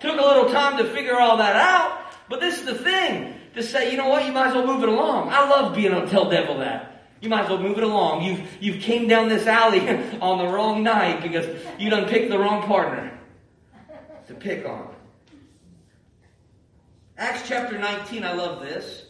Took 0.00 0.18
a 0.18 0.22
little 0.22 0.50
time 0.50 0.78
to 0.78 0.84
figure 0.92 1.18
all 1.18 1.36
that 1.38 1.56
out. 1.56 2.12
But 2.28 2.40
this 2.40 2.58
is 2.58 2.66
the 2.66 2.74
thing 2.74 3.34
to 3.54 3.62
say, 3.62 3.90
you 3.90 3.96
know 3.96 4.08
what, 4.08 4.24
you 4.24 4.32
might 4.32 4.48
as 4.48 4.54
well 4.54 4.66
move 4.66 4.82
it 4.82 4.88
along. 4.88 5.30
I 5.30 5.48
love 5.48 5.74
being 5.74 5.92
able 5.92 6.02
to 6.02 6.08
tell 6.08 6.30
devil 6.30 6.58
that. 6.58 7.06
You 7.20 7.28
might 7.28 7.44
as 7.44 7.48
well 7.48 7.58
move 7.58 7.78
it 7.78 7.84
along. 7.84 8.22
You've, 8.22 8.48
you've 8.60 8.82
came 8.82 9.08
down 9.08 9.28
this 9.28 9.46
alley 9.46 9.80
on 10.20 10.38
the 10.38 10.46
wrong 10.46 10.84
night 10.84 11.22
because 11.22 11.46
you 11.78 11.90
done 11.90 12.08
picked 12.08 12.30
the 12.30 12.38
wrong 12.38 12.62
partner 12.62 13.18
to 14.28 14.34
pick 14.34 14.64
on. 14.64 14.94
Acts 17.18 17.48
chapter 17.48 17.76
19, 17.76 18.22
I 18.22 18.32
love 18.32 18.60
this. 18.60 19.02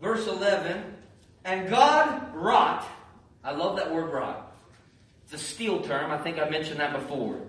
Verse 0.00 0.28
11. 0.28 0.84
And 1.44 1.68
God 1.68 2.32
wrought, 2.32 2.86
I 3.42 3.50
love 3.50 3.76
that 3.76 3.92
word 3.92 4.12
wrought. 4.12 4.54
It's 5.24 5.32
a 5.32 5.44
steel 5.44 5.82
term. 5.82 6.12
I 6.12 6.18
think 6.18 6.38
I 6.38 6.48
mentioned 6.48 6.78
that 6.78 6.92
before. 6.92 7.40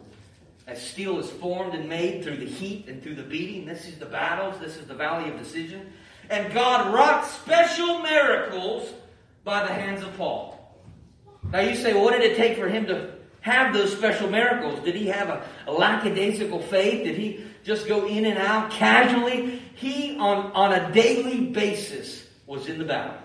As 0.66 0.82
steel 0.82 1.20
is 1.20 1.30
formed 1.30 1.76
and 1.76 1.88
made 1.88 2.24
through 2.24 2.38
the 2.38 2.48
heat 2.48 2.88
and 2.88 3.02
through 3.04 3.16
the 3.16 3.24
beating, 3.24 3.68
this 3.68 3.88
is 3.88 4.00
the 4.00 4.08
battles, 4.08 4.60
this 4.60 4.76
is 4.76 4.88
the 4.88 4.96
valley 4.96 5.30
of 5.30 5.38
decision. 5.38 5.94
And 6.32 6.52
God 6.52 6.92
wrought 6.92 7.28
special 7.28 8.00
miracles 8.00 8.92
by 9.44 9.68
the 9.68 9.74
hands 9.74 10.02
of 10.02 10.18
Paul. 10.18 10.56
Now 11.52 11.60
you 11.60 11.76
say, 11.76 11.94
well, 11.94 12.06
what 12.06 12.20
did 12.20 12.24
it 12.24 12.38
take 12.38 12.58
for 12.58 12.68
him 12.68 12.88
to 12.88 13.19
have 13.42 13.74
those 13.74 13.92
special 13.92 14.30
miracles? 14.30 14.80
Did 14.84 14.96
he 14.96 15.08
have 15.08 15.30
a, 15.30 15.46
a 15.68 15.72
lackadaisical 15.72 16.62
faith? 16.64 17.04
Did 17.04 17.18
he 17.18 17.44
just 17.64 17.88
go 17.88 18.08
in 18.08 18.26
and 18.26 18.38
out 18.38 18.72
casually? 18.72 19.62
He, 19.76 20.18
on, 20.18 20.52
on 20.52 20.74
a 20.74 20.92
daily 20.92 21.46
basis, 21.46 22.26
was 22.46 22.68
in 22.68 22.78
the 22.78 22.86
battle. 22.86 23.16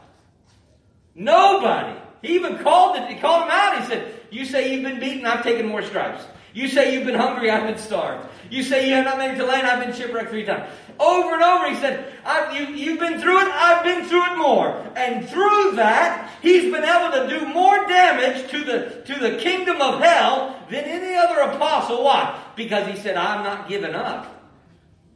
Nobody. 1.14 1.99
He 2.23 2.35
even 2.35 2.59
called 2.59 2.97
it, 2.97 3.09
he 3.09 3.16
called 3.16 3.44
him 3.44 3.50
out. 3.50 3.80
He 3.80 3.87
said, 3.87 4.14
You 4.30 4.44
say 4.44 4.73
you've 4.73 4.83
been 4.83 5.00
beaten, 5.00 5.26
I've 5.26 5.42
taken 5.42 5.66
more 5.66 5.83
stripes. 5.83 6.25
You 6.54 6.68
say 6.68 6.94
you've 6.94 7.04
been 7.04 7.16
hungry, 7.16 7.50
I've 7.50 7.66
been 7.66 7.78
starved. 7.78 8.28
You 8.49 8.62
say 8.62 8.88
you 8.88 8.94
have 8.94 9.04
not 9.04 9.18
made 9.18 9.33
it 9.33 9.37
to 9.38 9.44
land, 9.44 9.66
I've 9.66 9.85
been 9.85 9.94
shipwrecked 9.94 10.30
three 10.30 10.44
times. 10.44 10.71
Over 10.98 11.34
and 11.34 11.42
over, 11.42 11.70
he 11.70 11.76
said, 11.76 12.12
you, 12.54 12.66
you've 12.74 13.00
been 13.00 13.20
through 13.20 13.40
it, 13.40 13.48
I've 13.48 13.84
been 13.84 14.04
through 14.06 14.32
it 14.32 14.38
more. 14.38 14.70
And 14.96 15.28
through 15.28 15.72
that, 15.72 16.30
he's 16.40 16.72
been 16.72 16.84
able 16.84 17.10
to 17.12 17.38
do 17.38 17.46
more 17.52 17.76
damage 17.86 18.50
to 18.50 18.64
the, 18.64 19.02
to 19.06 19.20
the 19.20 19.38
kingdom 19.38 19.80
of 19.80 20.00
hell 20.00 20.58
than 20.70 20.84
any 20.84 21.14
other 21.16 21.40
apostle. 21.40 22.04
Why? 22.04 22.40
Because 22.56 22.88
he 22.88 22.96
said, 22.96 23.16
I'm 23.16 23.42
not 23.44 23.68
giving 23.68 23.94
up. 23.94 24.30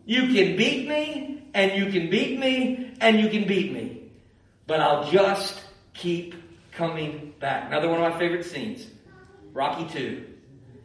You 0.05 0.33
can 0.35 0.57
beat 0.57 0.89
me, 0.89 1.43
and 1.55 1.73
you 1.73 1.93
can 1.93 2.11
beat 2.11 2.39
me, 2.39 2.95
and 3.01 3.21
you 3.21 3.29
can 3.29 3.47
beat 3.47 3.73
me. 3.73 4.11
But 4.67 4.81
I'll 4.81 5.11
just 5.11 5.61
keep 5.95 6.35
coming 6.73 7.35
back. 7.41 7.67
Another 7.69 7.89
one 7.89 8.03
of 8.03 8.13
my 8.13 8.19
favorite 8.19 8.45
scenes 8.45 8.87
Rocky 9.53 9.93
2. 9.93 10.25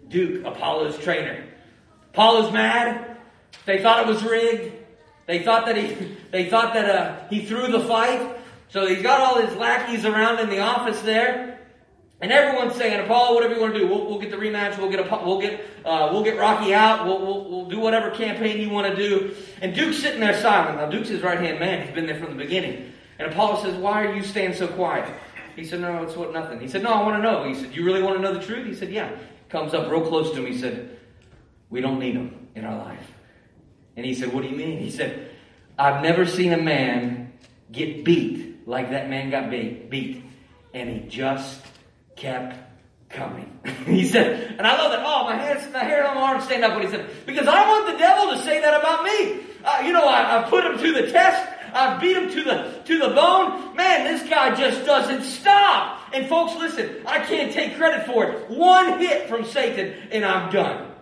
Duke, 0.08 0.46
Apollo's 0.46 0.98
trainer. 0.98 1.44
Apollo's 2.14 2.52
mad. 2.52 3.18
They 3.66 3.82
thought 3.82 4.02
it 4.02 4.08
was 4.08 4.24
rigged. 4.24 4.83
They 5.26 5.44
thought 5.44 5.66
that 5.66 5.78
he, 5.78 6.16
they 6.32 6.50
thought 6.50 6.74
that 6.74 6.90
uh, 6.90 7.28
he 7.30 7.46
threw 7.46 7.68
the 7.68 7.82
fight. 7.82 8.38
So 8.70 8.88
he's 8.88 9.04
got 9.04 9.20
all 9.20 9.40
his 9.40 9.56
lackeys 9.56 10.04
around 10.04 10.40
in 10.40 10.50
the 10.50 10.60
office 10.60 11.00
there, 11.02 11.60
and 12.22 12.32
everyone's 12.32 12.76
saying, 12.76 13.00
"Apollo, 13.02 13.36
whatever 13.36 13.54
you 13.54 13.62
want 13.62 13.74
to 13.74 13.80
do, 13.82 13.88
we'll, 13.88 14.08
we'll 14.08 14.20
get 14.20 14.32
the 14.32 14.38
rematch. 14.38 14.78
We'll 14.80 14.90
get 14.90 15.00
a, 15.00 15.24
we'll 15.24 15.40
get 15.40 15.62
uh, 15.86 16.10
we'll 16.12 16.24
get 16.24 16.40
Rocky 16.40 16.74
out. 16.74 17.06
We'll, 17.06 17.20
we'll, 17.20 17.50
we'll 17.50 17.70
do 17.70 17.80
whatever 17.80 18.10
campaign 18.10 18.60
you 18.60 18.70
want 18.70 18.88
to 18.88 18.96
do." 18.96 19.36
And 19.62 19.76
Duke's 19.76 20.00
sitting 20.00 20.20
there 20.20 20.40
silent. 20.42 20.78
Now 20.78 20.90
Duke's 20.90 21.10
his 21.10 21.22
right 21.22 21.40
hand 21.40 21.60
man. 21.60 21.86
He's 21.86 21.94
been 21.94 22.08
there 22.08 22.20
from 22.20 22.36
the 22.36 22.44
beginning. 22.44 22.94
And 23.20 23.32
Apollo 23.32 23.62
says, 23.64 23.76
"Why 23.76 24.06
are 24.06 24.16
you 24.16 24.24
staying 24.24 24.54
so 24.54 24.68
quiet?" 24.68 25.08
He 25.56 25.66
said, 25.66 25.82
"No, 25.82 26.02
it's 26.02 26.16
what 26.16 26.34
nothing." 26.34 26.60
He 26.60 26.68
said, 26.68 26.82
"No, 26.82 26.94
I 26.94 27.04
want 27.04 27.18
to 27.18 27.22
know." 27.22 27.44
He 27.44 27.54
said, 27.54 27.76
"You 27.76 27.86
really 27.86 28.02
want 28.02 28.16
to 28.16 28.22
know 28.24 28.34
the 28.34 28.44
truth?" 28.44 28.66
He 28.66 28.74
said, 28.74 28.90
"Yeah." 28.90 29.12
Comes 29.50 29.76
up 29.76 29.92
real 29.92 30.02
close 30.02 30.32
to 30.32 30.38
him. 30.38 30.52
He 30.52 30.58
said, 30.58 30.98
"We 31.70 31.80
don't 31.80 32.00
need 32.00 32.16
him 32.16 32.48
in 32.56 32.66
our 32.66 32.76
life." 32.76 33.12
And 33.96 34.06
he 34.06 34.16
said, 34.16 34.34
"What 34.34 34.44
do 34.44 34.50
you 34.50 34.56
mean?" 34.56 34.80
He 34.80 34.92
said, 34.92 35.30
"I've 35.78 36.02
never 36.02 36.26
seen 36.26 36.54
a 36.54 36.62
man 36.62 37.34
get 37.72 38.04
beat 38.04 38.68
like 38.68 38.92
that 38.92 39.10
man 39.10 39.30
got 39.30 39.50
beat, 39.50 39.90
beat, 39.90 40.24
and 40.74 40.90
he 40.90 41.08
just 41.08 41.62
kept." 42.16 42.58
Coming. 43.10 43.60
he 43.86 44.08
said, 44.08 44.56
and 44.58 44.66
I 44.66 44.76
love 44.76 44.92
that. 44.92 45.04
Oh, 45.06 45.26
my 45.26 45.36
hands, 45.36 45.72
my 45.72 45.84
hair 45.84 46.08
on 46.08 46.16
my 46.16 46.22
arms 46.22 46.46
stand 46.46 46.66
up 46.66 46.74
when 46.74 46.82
he 46.82 46.90
said, 46.90 47.08
because 47.28 47.48
I 47.48 47.70
want 47.70 47.86
the 47.86 47.98
devil 48.00 48.32
to 48.32 48.42
say 48.42 48.60
that 48.60 48.80
about 48.80 49.04
me. 49.04 49.44
Uh, 49.64 49.84
you 49.86 49.94
know, 49.94 50.08
I, 50.08 50.40
I 50.40 50.50
put 50.50 50.66
him 50.66 50.80
to 50.80 50.94
the 50.94 51.12
test. 51.12 51.48
I 51.74 51.98
beat 52.00 52.16
him 52.16 52.30
to 52.30 52.44
the 52.44 52.82
to 52.86 53.00
the 53.00 53.10
bone. 53.10 53.76
Man, 53.76 54.06
this 54.06 54.28
guy 54.30 54.56
just 54.56 54.86
doesn't 54.86 55.24
stop. 55.24 56.00
And 56.14 56.28
folks, 56.28 56.56
listen, 56.56 57.02
I 57.06 57.20
can't 57.20 57.52
take 57.52 57.78
credit 57.78 58.06
for 58.06 58.26
it. 58.26 58.50
One 58.50 59.00
hit 59.00 59.28
from 59.28 59.44
Satan 59.46 59.96
and 60.12 60.24
I'm 60.24 60.52
done. 60.52 60.93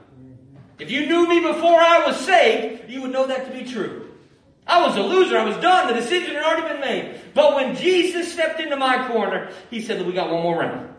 If 0.82 0.90
you 0.90 1.06
knew 1.06 1.28
me 1.28 1.40
before 1.40 1.80
I 1.80 2.04
was 2.06 2.18
saved, 2.26 2.90
you 2.90 3.04
would 3.04 3.12
know 3.12 3.28
that 3.28 3.46
to 3.46 3.58
be 3.58 3.72
true. 3.72 4.10
I 4.66 4.86
was 4.86 4.98
a 4.98 5.02
loser. 5.02 5.38
I 5.38 5.44
was 5.44 5.58
done. 5.58 5.88
The 5.88 5.94
decision 5.94 6.36
had 6.36 6.44
already 6.44 6.74
been 6.74 6.82
made. 6.82 7.22
But 7.34 7.56
when 7.56 7.76
Jesus 7.76 8.34
stepped 8.34 8.60
into 8.60 8.76
my 8.76 9.08
corner, 9.08 9.52
he 9.70 9.82
said 9.82 10.00
that 10.00 10.08
we 10.08 10.14
got 10.14 10.32
one 10.32 10.42
more 10.42 10.60
round. 10.60 10.94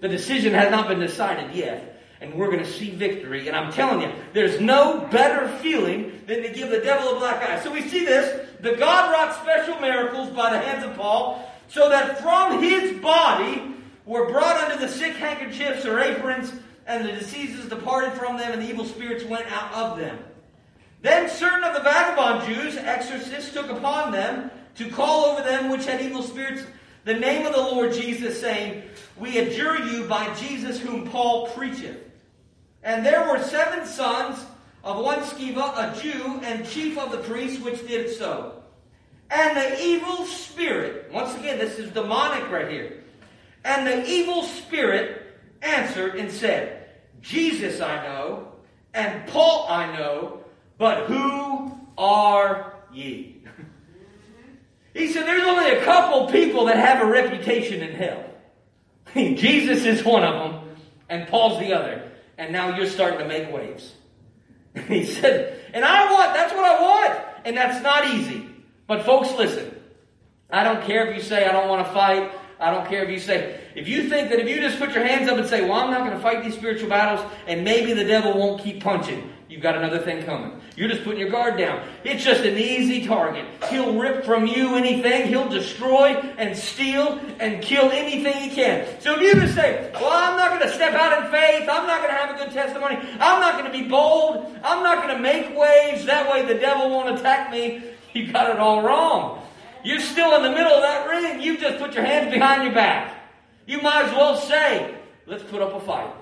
The 0.00 0.08
decision 0.08 0.54
has 0.54 0.70
not 0.70 0.88
been 0.88 0.98
decided 0.98 1.54
yet 1.54 1.92
and 2.22 2.34
we're 2.34 2.46
going 2.46 2.64
to 2.64 2.70
see 2.70 2.90
victory. 2.90 3.48
And 3.48 3.56
I'm 3.56 3.72
telling 3.72 4.00
you, 4.00 4.14
there's 4.32 4.60
no 4.60 5.08
better 5.10 5.48
feeling 5.58 6.22
than 6.26 6.42
to 6.42 6.48
give 6.50 6.70
the 6.70 6.78
devil 6.78 7.16
a 7.16 7.18
black 7.18 7.42
eye. 7.42 7.62
So 7.62 7.72
we 7.72 7.82
see 7.88 8.04
this. 8.04 8.48
The 8.60 8.76
God 8.76 9.12
wrought 9.12 9.34
special 9.42 9.78
miracles 9.80 10.30
by 10.30 10.52
the 10.52 10.60
hands 10.60 10.84
of 10.84 10.96
Paul, 10.96 11.50
so 11.68 11.88
that 11.88 12.20
from 12.22 12.62
his 12.62 13.00
body 13.00 13.74
were 14.06 14.30
brought 14.30 14.56
under 14.56 14.76
the 14.76 14.90
sick 14.90 15.14
handkerchiefs 15.16 15.84
or 15.84 15.98
aprons, 15.98 16.52
and 16.92 17.08
the 17.08 17.12
diseases 17.12 17.68
departed 17.68 18.12
from 18.12 18.36
them, 18.36 18.52
and 18.52 18.62
the 18.62 18.68
evil 18.68 18.84
spirits 18.84 19.24
went 19.24 19.50
out 19.50 19.72
of 19.72 19.98
them. 19.98 20.18
Then 21.00 21.28
certain 21.28 21.64
of 21.64 21.74
the 21.74 21.80
vagabond 21.80 22.46
Jews, 22.46 22.76
exorcists, 22.76 23.52
took 23.52 23.70
upon 23.70 24.12
them 24.12 24.50
to 24.76 24.88
call 24.88 25.26
over 25.26 25.42
them 25.42 25.70
which 25.70 25.86
had 25.86 26.00
evil 26.00 26.22
spirits 26.22 26.64
the 27.04 27.14
name 27.14 27.46
of 27.46 27.52
the 27.52 27.60
Lord 27.60 27.92
Jesus, 27.92 28.40
saying, 28.40 28.84
We 29.16 29.38
adjure 29.38 29.84
you 29.84 30.04
by 30.04 30.32
Jesus 30.34 30.78
whom 30.78 31.08
Paul 31.08 31.48
preacheth. 31.48 31.96
And 32.84 33.04
there 33.04 33.28
were 33.28 33.42
seven 33.42 33.86
sons 33.86 34.44
of 34.84 35.02
one 35.02 35.20
Sceva, 35.20 35.96
a 35.98 36.00
Jew, 36.00 36.40
and 36.44 36.66
chief 36.66 36.96
of 36.98 37.10
the 37.10 37.18
priests, 37.18 37.60
which 37.60 37.86
did 37.88 38.14
so. 38.14 38.62
And 39.30 39.56
the 39.56 39.82
evil 39.82 40.26
spirit, 40.26 41.10
once 41.12 41.34
again, 41.36 41.58
this 41.58 41.78
is 41.78 41.90
demonic 41.90 42.48
right 42.50 42.70
here. 42.70 43.02
And 43.64 43.86
the 43.86 44.08
evil 44.08 44.44
spirit 44.44 45.22
answered 45.62 46.16
and 46.16 46.30
said, 46.30 46.81
Jesus 47.22 47.80
I 47.80 48.02
know, 48.06 48.48
and 48.92 49.26
Paul 49.28 49.66
I 49.68 49.96
know, 49.96 50.40
but 50.76 51.06
who 51.06 51.78
are 51.96 52.74
ye? 52.92 53.42
he 54.94 55.08
said, 55.08 55.26
There's 55.26 55.46
only 55.46 55.70
a 55.70 55.84
couple 55.84 56.30
people 56.30 56.66
that 56.66 56.76
have 56.76 57.00
a 57.00 57.10
reputation 57.10 57.82
in 57.82 57.94
hell. 57.94 58.24
Jesus 59.14 59.84
is 59.84 60.04
one 60.04 60.24
of 60.24 60.52
them, 60.52 60.76
and 61.08 61.28
Paul's 61.28 61.58
the 61.58 61.72
other 61.72 62.02
and 62.38 62.52
now 62.52 62.76
you're 62.76 62.88
starting 62.88 63.20
to 63.20 63.26
make 63.26 63.52
waves. 63.52 63.92
he 64.88 65.04
said, 65.04 65.60
and 65.72 65.84
I 65.84 66.12
want, 66.12 66.34
that's 66.34 66.52
what 66.52 66.64
I 66.64 66.82
want. 66.82 67.20
And 67.44 67.56
that's 67.56 67.82
not 67.82 68.06
easy. 68.14 68.48
But 68.86 69.04
folks, 69.04 69.32
listen. 69.32 69.76
I 70.50 70.64
don't 70.64 70.84
care 70.84 71.06
if 71.06 71.16
you 71.16 71.22
say, 71.22 71.46
I 71.46 71.52
don't 71.52 71.68
want 71.68 71.86
to 71.86 71.92
fight. 71.92 72.32
I 72.62 72.70
don't 72.70 72.88
care 72.88 73.02
if 73.02 73.10
you 73.10 73.18
say, 73.18 73.60
if 73.74 73.88
you 73.88 74.08
think 74.08 74.30
that 74.30 74.38
if 74.38 74.48
you 74.48 74.60
just 74.60 74.78
put 74.78 74.94
your 74.94 75.04
hands 75.04 75.28
up 75.28 75.36
and 75.36 75.48
say, 75.48 75.62
well, 75.62 75.80
I'm 75.80 75.90
not 75.90 76.00
going 76.06 76.12
to 76.12 76.20
fight 76.20 76.44
these 76.44 76.54
spiritual 76.54 76.88
battles, 76.88 77.28
and 77.48 77.64
maybe 77.64 77.92
the 77.92 78.04
devil 78.04 78.38
won't 78.38 78.62
keep 78.62 78.80
punching, 78.80 79.32
you've 79.48 79.62
got 79.62 79.76
another 79.76 79.98
thing 79.98 80.24
coming. 80.24 80.60
You're 80.76 80.88
just 80.88 81.02
putting 81.02 81.18
your 81.18 81.28
guard 81.28 81.58
down. 81.58 81.86
It's 82.04 82.24
just 82.24 82.44
an 82.44 82.56
easy 82.56 83.04
target. 83.06 83.44
He'll 83.68 83.98
rip 83.98 84.24
from 84.24 84.46
you 84.46 84.76
anything. 84.76 85.26
He'll 85.26 85.48
destroy 85.48 86.14
and 86.38 86.56
steal 86.56 87.20
and 87.40 87.60
kill 87.60 87.90
anything 87.90 88.32
he 88.34 88.54
can. 88.54 89.00
So 89.00 89.16
if 89.16 89.20
you 89.20 89.34
just 89.34 89.54
say, 89.54 89.90
well, 89.94 90.10
I'm 90.10 90.36
not 90.38 90.50
going 90.50 90.62
to 90.62 90.74
step 90.74 90.94
out 90.94 91.24
in 91.24 91.30
faith. 91.30 91.68
I'm 91.68 91.86
not 91.86 91.98
going 91.98 92.10
to 92.10 92.16
have 92.16 92.34
a 92.34 92.44
good 92.44 92.52
testimony. 92.54 92.96
I'm 92.96 93.40
not 93.40 93.58
going 93.58 93.70
to 93.70 93.78
be 93.78 93.86
bold. 93.86 94.56
I'm 94.64 94.82
not 94.82 95.02
going 95.02 95.14
to 95.14 95.22
make 95.22 95.54
waves. 95.56 96.06
That 96.06 96.30
way 96.30 96.46
the 96.46 96.58
devil 96.58 96.88
won't 96.90 97.18
attack 97.18 97.50
me. 97.50 97.82
You 98.14 98.30
got 98.30 98.50
it 98.50 98.58
all 98.58 98.82
wrong. 98.82 99.42
You're 99.84 100.00
still 100.00 100.34
in 100.36 100.42
the 100.42 100.50
middle 100.50 100.72
of 100.72 100.82
that 100.82 101.08
ring. 101.08 101.40
You 101.40 101.58
just 101.58 101.78
put 101.78 101.94
your 101.94 102.04
hands 102.04 102.32
behind 102.32 102.64
your 102.64 102.72
back. 102.72 103.14
You 103.66 103.80
might 103.80 104.06
as 104.06 104.12
well 104.12 104.36
say, 104.36 104.94
let's 105.26 105.42
put 105.44 105.62
up 105.62 105.74
a 105.74 105.80
fight. 105.80 106.12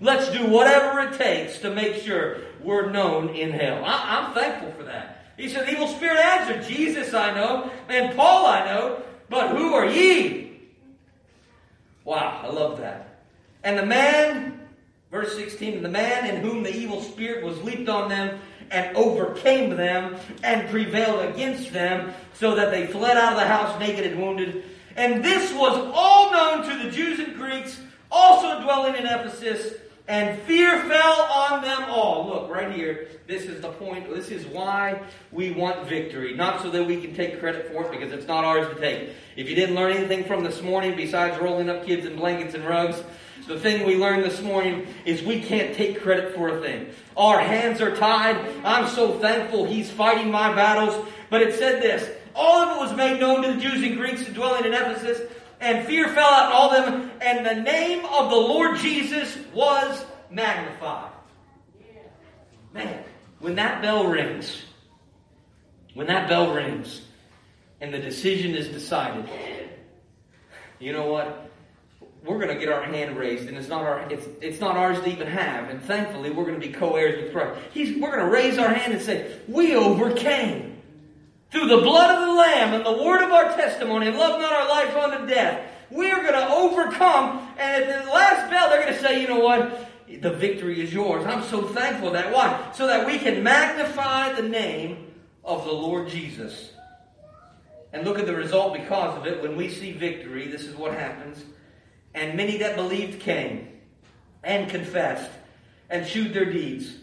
Let's 0.00 0.30
do 0.30 0.46
whatever 0.46 1.00
it 1.00 1.16
takes 1.16 1.58
to 1.60 1.74
make 1.74 2.02
sure 2.02 2.38
we're 2.62 2.90
known 2.90 3.30
in 3.30 3.50
hell. 3.50 3.82
I, 3.84 4.26
am 4.26 4.34
thankful 4.34 4.72
for 4.72 4.82
that. 4.84 5.32
He 5.36 5.48
said, 5.48 5.68
Evil 5.68 5.88
spirit 5.88 6.18
answered, 6.18 6.66
Jesus 6.66 7.14
I 7.14 7.34
know, 7.34 7.70
and 7.88 8.14
Paul 8.14 8.46
I 8.46 8.64
know, 8.66 9.02
but 9.28 9.56
who 9.56 9.74
are 9.74 9.86
ye? 9.86 10.60
Wow, 12.04 12.42
I 12.44 12.48
love 12.48 12.78
that. 12.78 13.20
And 13.64 13.78
the 13.78 13.86
man, 13.86 14.60
verse 15.10 15.34
16, 15.36 15.82
the 15.82 15.88
man 15.88 16.26
in 16.26 16.40
whom 16.40 16.62
the 16.62 16.74
evil 16.74 17.02
spirit 17.02 17.44
was 17.44 17.60
leaped 17.62 17.88
on 17.88 18.08
them 18.08 18.38
and 18.70 18.96
overcame 18.96 19.76
them 19.76 20.16
and 20.42 20.68
prevailed 20.68 21.34
against 21.34 21.72
them, 21.72 22.12
so 22.34 22.54
that 22.54 22.70
they 22.70 22.86
fled 22.86 23.16
out 23.16 23.32
of 23.32 23.38
the 23.38 23.46
house 23.46 23.78
naked 23.80 24.06
and 24.06 24.20
wounded. 24.20 24.64
And 24.96 25.24
this 25.24 25.52
was 25.52 25.90
all 25.94 26.32
known 26.32 26.68
to 26.68 26.84
the 26.84 26.90
Jews 26.90 27.18
and 27.18 27.34
Greeks 27.34 27.80
also 28.10 28.62
dwelling 28.62 28.94
in 28.94 29.04
Ephesus, 29.04 29.74
and 30.08 30.40
fear 30.42 30.80
fell 30.84 31.20
on 31.22 31.62
them 31.62 31.84
all. 31.88 32.28
Look, 32.28 32.48
right 32.48 32.72
here, 32.72 33.08
this 33.26 33.42
is 33.42 33.60
the 33.60 33.70
point. 33.70 34.08
This 34.08 34.28
is 34.30 34.46
why 34.46 35.02
we 35.32 35.50
want 35.50 35.88
victory. 35.88 36.34
Not 36.34 36.62
so 36.62 36.70
that 36.70 36.84
we 36.84 37.00
can 37.00 37.14
take 37.14 37.40
credit 37.40 37.72
for 37.72 37.84
it, 37.84 37.90
because 37.90 38.12
it's 38.12 38.28
not 38.28 38.44
ours 38.44 38.72
to 38.72 38.80
take. 38.80 39.10
If 39.34 39.48
you 39.48 39.56
didn't 39.56 39.74
learn 39.74 39.92
anything 39.92 40.24
from 40.24 40.44
this 40.44 40.62
morning 40.62 40.94
besides 40.94 41.40
rolling 41.42 41.68
up 41.68 41.84
kids 41.84 42.06
in 42.06 42.14
blankets 42.16 42.54
and 42.54 42.64
rugs, 42.64 43.02
the 43.46 43.58
thing 43.58 43.86
we 43.86 43.96
learned 43.96 44.24
this 44.24 44.42
morning 44.42 44.86
is 45.04 45.22
we 45.22 45.40
can't 45.40 45.74
take 45.74 46.00
credit 46.00 46.34
for 46.34 46.48
a 46.48 46.60
thing. 46.60 46.88
Our 47.16 47.38
hands 47.40 47.80
are 47.80 47.94
tied. 47.96 48.36
I'm 48.64 48.88
so 48.88 49.18
thankful 49.18 49.64
He's 49.64 49.90
fighting 49.90 50.30
my 50.30 50.54
battles. 50.54 51.06
But 51.30 51.42
it 51.42 51.54
said 51.54 51.82
this 51.82 52.10
All 52.34 52.62
of 52.62 52.76
it 52.76 52.80
was 52.80 52.96
made 52.96 53.20
known 53.20 53.42
to 53.42 53.52
the 53.52 53.60
Jews 53.60 53.82
and 53.82 53.96
Greeks 53.96 54.24
dwelling 54.26 54.64
in 54.64 54.74
Ephesus, 54.74 55.20
and 55.60 55.86
fear 55.86 56.08
fell 56.08 56.28
out 56.28 56.46
on 56.46 56.52
all 56.52 56.70
them, 56.70 57.10
and 57.20 57.46
the 57.46 57.62
name 57.62 58.04
of 58.06 58.30
the 58.30 58.36
Lord 58.36 58.78
Jesus 58.78 59.36
was 59.54 60.04
magnified. 60.30 61.12
Man, 62.74 63.02
when 63.38 63.54
that 63.54 63.80
bell 63.80 64.06
rings, 64.06 64.62
when 65.94 66.08
that 66.08 66.28
bell 66.28 66.52
rings, 66.52 67.02
and 67.80 67.92
the 67.92 67.98
decision 67.98 68.54
is 68.54 68.68
decided, 68.68 69.28
you 70.78 70.92
know 70.92 71.06
what? 71.06 71.50
We're 72.26 72.38
going 72.38 72.52
to 72.52 72.58
get 72.58 72.68
our 72.68 72.82
hand 72.82 73.16
raised, 73.16 73.48
and 73.48 73.56
it's 73.56 73.68
not 73.68 73.82
our 73.82 74.10
it's, 74.10 74.26
it's 74.40 74.60
not 74.60 74.76
ours 74.76 75.00
to 75.00 75.08
even 75.08 75.28
have. 75.28 75.70
And 75.70 75.80
thankfully, 75.80 76.30
we're 76.30 76.44
going 76.44 76.60
to 76.60 76.66
be 76.66 76.72
co-heirs 76.72 77.22
with 77.22 77.32
Christ. 77.32 77.60
He's, 77.72 77.96
we're 78.00 78.10
going 78.10 78.24
to 78.24 78.30
raise 78.30 78.58
our 78.58 78.68
hand 78.68 78.92
and 78.92 79.00
say, 79.02 79.38
"We 79.46 79.76
overcame." 79.76 80.76
through 81.50 81.68
the 81.68 81.78
blood 81.78 82.18
of 82.18 82.26
the 82.26 82.34
Lamb 82.34 82.74
and 82.74 82.84
the 82.84 83.04
word 83.04 83.22
of 83.22 83.30
our 83.32 83.54
testimony, 83.54 84.08
and 84.08 84.18
love 84.18 84.40
not 84.40 84.52
our 84.52 84.68
life 84.68 84.96
unto 84.96 85.26
death. 85.26 85.72
We 85.90 86.10
are 86.10 86.20
going 86.20 86.34
to 86.34 86.52
overcome, 86.52 87.48
and 87.58 87.84
at 87.84 88.04
the 88.04 88.10
last 88.10 88.50
bell, 88.50 88.68
they're 88.68 88.82
going 88.82 88.94
to 88.94 89.00
say, 89.00 89.20
you 89.20 89.28
know 89.28 89.38
what? 89.38 89.88
The 90.20 90.32
victory 90.32 90.82
is 90.82 90.92
yours. 90.92 91.24
I'm 91.24 91.42
so 91.44 91.62
thankful 91.62 92.12
that. 92.12 92.32
Why? 92.32 92.72
So 92.74 92.86
that 92.86 93.06
we 93.06 93.18
can 93.18 93.42
magnify 93.42 94.32
the 94.32 94.48
name 94.48 95.12
of 95.44 95.64
the 95.64 95.72
Lord 95.72 96.08
Jesus. 96.08 96.72
And 97.92 98.04
look 98.04 98.18
at 98.18 98.26
the 98.26 98.34
result 98.34 98.74
because 98.74 99.16
of 99.16 99.26
it. 99.26 99.42
When 99.42 99.56
we 99.56 99.68
see 99.68 99.92
victory, 99.92 100.48
this 100.48 100.64
is 100.64 100.76
what 100.76 100.92
happens. 100.92 101.42
And 102.16 102.34
many 102.34 102.56
that 102.58 102.76
believed 102.76 103.20
came 103.20 103.68
and 104.42 104.70
confessed 104.70 105.30
and 105.90 106.06
shewed 106.06 106.32
their 106.32 106.50
deeds. 106.50 106.94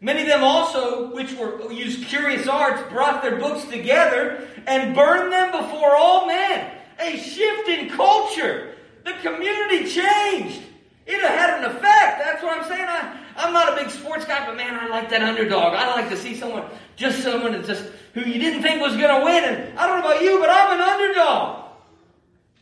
Many 0.00 0.22
of 0.22 0.26
them 0.26 0.42
also, 0.42 1.14
which 1.14 1.32
were 1.34 1.72
used 1.72 2.04
curious 2.06 2.48
arts, 2.48 2.82
brought 2.92 3.22
their 3.22 3.36
books 3.36 3.64
together 3.64 4.46
and 4.66 4.94
burned 4.94 5.32
them 5.32 5.52
before 5.52 5.94
all 5.94 6.26
men. 6.26 6.72
A 6.98 7.16
shift 7.16 7.68
in 7.68 7.90
culture. 7.90 8.74
The 9.04 9.12
community 9.22 9.88
changed. 9.88 10.62
It 11.06 11.20
had 11.22 11.60
an 11.60 11.70
effect. 11.70 12.18
That's 12.18 12.42
what 12.42 12.58
I'm 12.58 12.68
saying. 12.68 12.86
I, 12.88 13.20
I'm 13.36 13.52
not 13.52 13.72
a 13.72 13.76
big 13.76 13.90
sports 13.90 14.24
guy, 14.24 14.44
but 14.44 14.56
man, 14.56 14.74
I 14.74 14.88
like 14.88 15.08
that 15.10 15.22
underdog. 15.22 15.74
I 15.74 15.86
like 15.94 16.08
to 16.08 16.16
see 16.16 16.34
someone, 16.34 16.64
just 16.96 17.22
someone 17.22 17.52
that 17.52 17.64
just 17.64 17.84
who 18.14 18.22
you 18.22 18.40
didn't 18.40 18.62
think 18.62 18.80
was 18.80 18.96
going 18.96 19.16
to 19.16 19.24
win. 19.24 19.44
And 19.44 19.78
I 19.78 19.86
don't 19.86 20.00
know 20.00 20.10
about 20.10 20.22
you, 20.22 20.40
but 20.40 20.50
I'm 20.50 20.74
an 20.74 20.80
underdog. 20.80 21.65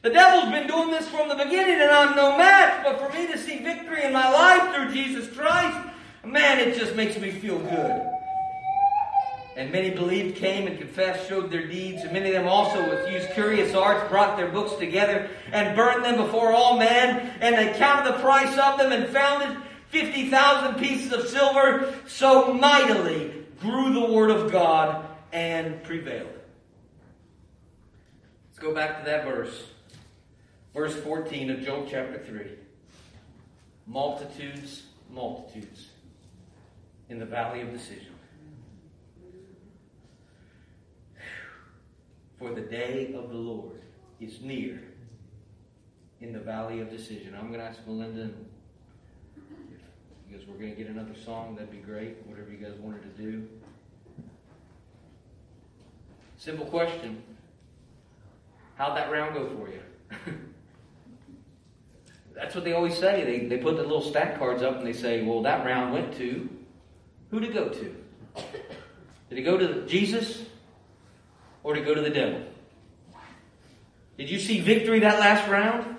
The 0.05 0.11
devil's 0.11 0.53
been 0.53 0.69
doing 0.69 0.91
this 0.91 1.09
from 1.09 1.29
the 1.29 1.35
beginning, 1.35 1.81
and 1.81 1.91
I'm 1.91 2.15
no 2.15 2.39
match. 2.39 2.85
But 2.85 3.01
for 3.01 3.13
me 3.19 3.27
to 3.27 3.39
see 3.39 3.59
victory 3.59 4.05
in 4.05 4.13
my 4.13 4.31
life 4.31 4.75
through 4.75 4.93
Jesus 4.93 5.35
Christ, 5.35 5.91
Man, 6.25 6.59
it 6.59 6.79
just 6.79 6.97
makes 6.97 7.19
me 7.19 7.31
feel 7.31 7.59
good. 7.59 8.11
And 9.57 9.71
many 9.71 9.91
believed, 9.91 10.37
came 10.37 10.67
and 10.67 10.79
confessed, 10.79 11.29
showed 11.29 11.51
their 11.51 11.67
deeds, 11.67 12.03
and 12.03 12.13
many 12.13 12.29
of 12.29 12.35
them 12.35 12.49
also, 12.49 12.89
with 12.89 13.13
used 13.13 13.31
curious 13.33 13.75
arts, 13.75 14.09
brought 14.09 14.37
their 14.37 14.49
books 14.49 14.75
together 14.77 15.29
and 15.53 15.77
burned 15.77 16.05
them 16.05 16.17
before 16.17 16.53
all 16.53 16.79
men. 16.79 17.31
And 17.41 17.57
they 17.57 17.79
counted 17.79 18.13
the 18.13 18.19
price 18.19 18.59
of 18.59 18.79
them 18.79 18.91
and 18.91 19.09
found 19.09 19.43
it 19.43 19.59
50,000 19.91 20.75
pieces 20.77 21.13
of 21.13 21.29
silver. 21.29 21.95
So 22.07 22.53
mightily 22.53 23.45
grew 23.61 23.93
the 23.93 24.13
word 24.13 24.31
of 24.31 24.51
God 24.51 25.07
and 25.31 25.83
prevailed. 25.85 26.29
Let's 28.49 28.59
go 28.59 28.75
back 28.75 28.99
to 28.99 29.11
that 29.11 29.25
verse. 29.25 29.74
Verse 30.75 30.97
14 30.97 31.51
of 31.51 31.61
Job 31.61 31.87
chapter 31.89 32.19
3. 32.19 32.47
Multitudes, 33.87 34.83
multitudes 35.09 35.91
in 37.09 37.21
the 37.21 37.25
valley 37.25 37.61
of 37.61 37.71
decision. 37.71 38.09
For 42.41 42.53
the 42.53 42.63
day 42.63 43.15
of 43.17 43.31
the 43.31 43.37
Lord 43.37 43.81
is 44.21 44.41
near 44.41 44.83
in 46.21 46.33
the 46.33 46.41
valley 46.41 46.81
of 46.81 46.91
decision. 46.91 47.37
I'm 47.39 47.49
going 47.49 47.61
to 47.61 47.67
ask 47.67 47.79
Melinda, 47.87 48.31
because 50.29 50.45
we're 50.49 50.57
going 50.57 50.75
to 50.75 50.77
get 50.77 50.89
another 50.89 51.15
song, 51.15 51.55
that'd 51.55 51.71
be 51.71 51.77
great. 51.77 52.17
Whatever 52.27 52.51
you 52.51 52.57
guys 52.57 52.75
wanted 52.81 53.03
to 53.03 53.23
do. 53.23 53.47
Simple 56.37 56.67
question. 56.67 57.23
How'd 58.75 58.97
that 58.97 59.13
round 59.13 59.35
go 59.35 59.49
for 59.57 59.69
you? 59.71 60.35
That's 62.35 62.55
what 62.55 62.65
they 62.65 62.73
always 62.73 62.97
say. 62.99 63.25
They, 63.25 63.47
they 63.47 63.63
put 63.63 63.77
the 63.77 63.83
little 63.83 64.03
stack 64.03 64.39
cards 64.39 64.63
up 64.63 64.77
and 64.77 64.87
they 64.87 64.93
say, 64.93 65.23
well, 65.23 65.43
that 65.43 65.65
round 65.65 65.93
went 65.93 66.17
to 66.19 66.49
who 67.31 67.41
to 67.41 67.49
go 67.49 67.69
to? 67.69 67.97
Did 69.29 69.39
it 69.39 69.43
go 69.43 69.57
to 69.57 69.87
Jesus 69.87 70.45
or 71.63 71.75
did 71.75 71.83
it 71.83 71.87
go 71.87 71.95
to 71.95 72.01
the 72.01 72.11
devil? 72.11 72.43
Did 74.17 74.31
you 74.31 74.39
see 74.39 74.61
victory 74.61 75.01
that 75.01 75.19
last 75.19 75.49
round? 75.49 75.97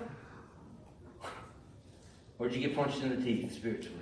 Or 2.38 2.48
did 2.48 2.56
you 2.56 2.66
get 2.68 2.76
punched 2.76 3.02
in 3.02 3.10
the 3.10 3.22
teeth 3.22 3.54
spiritually? 3.54 4.00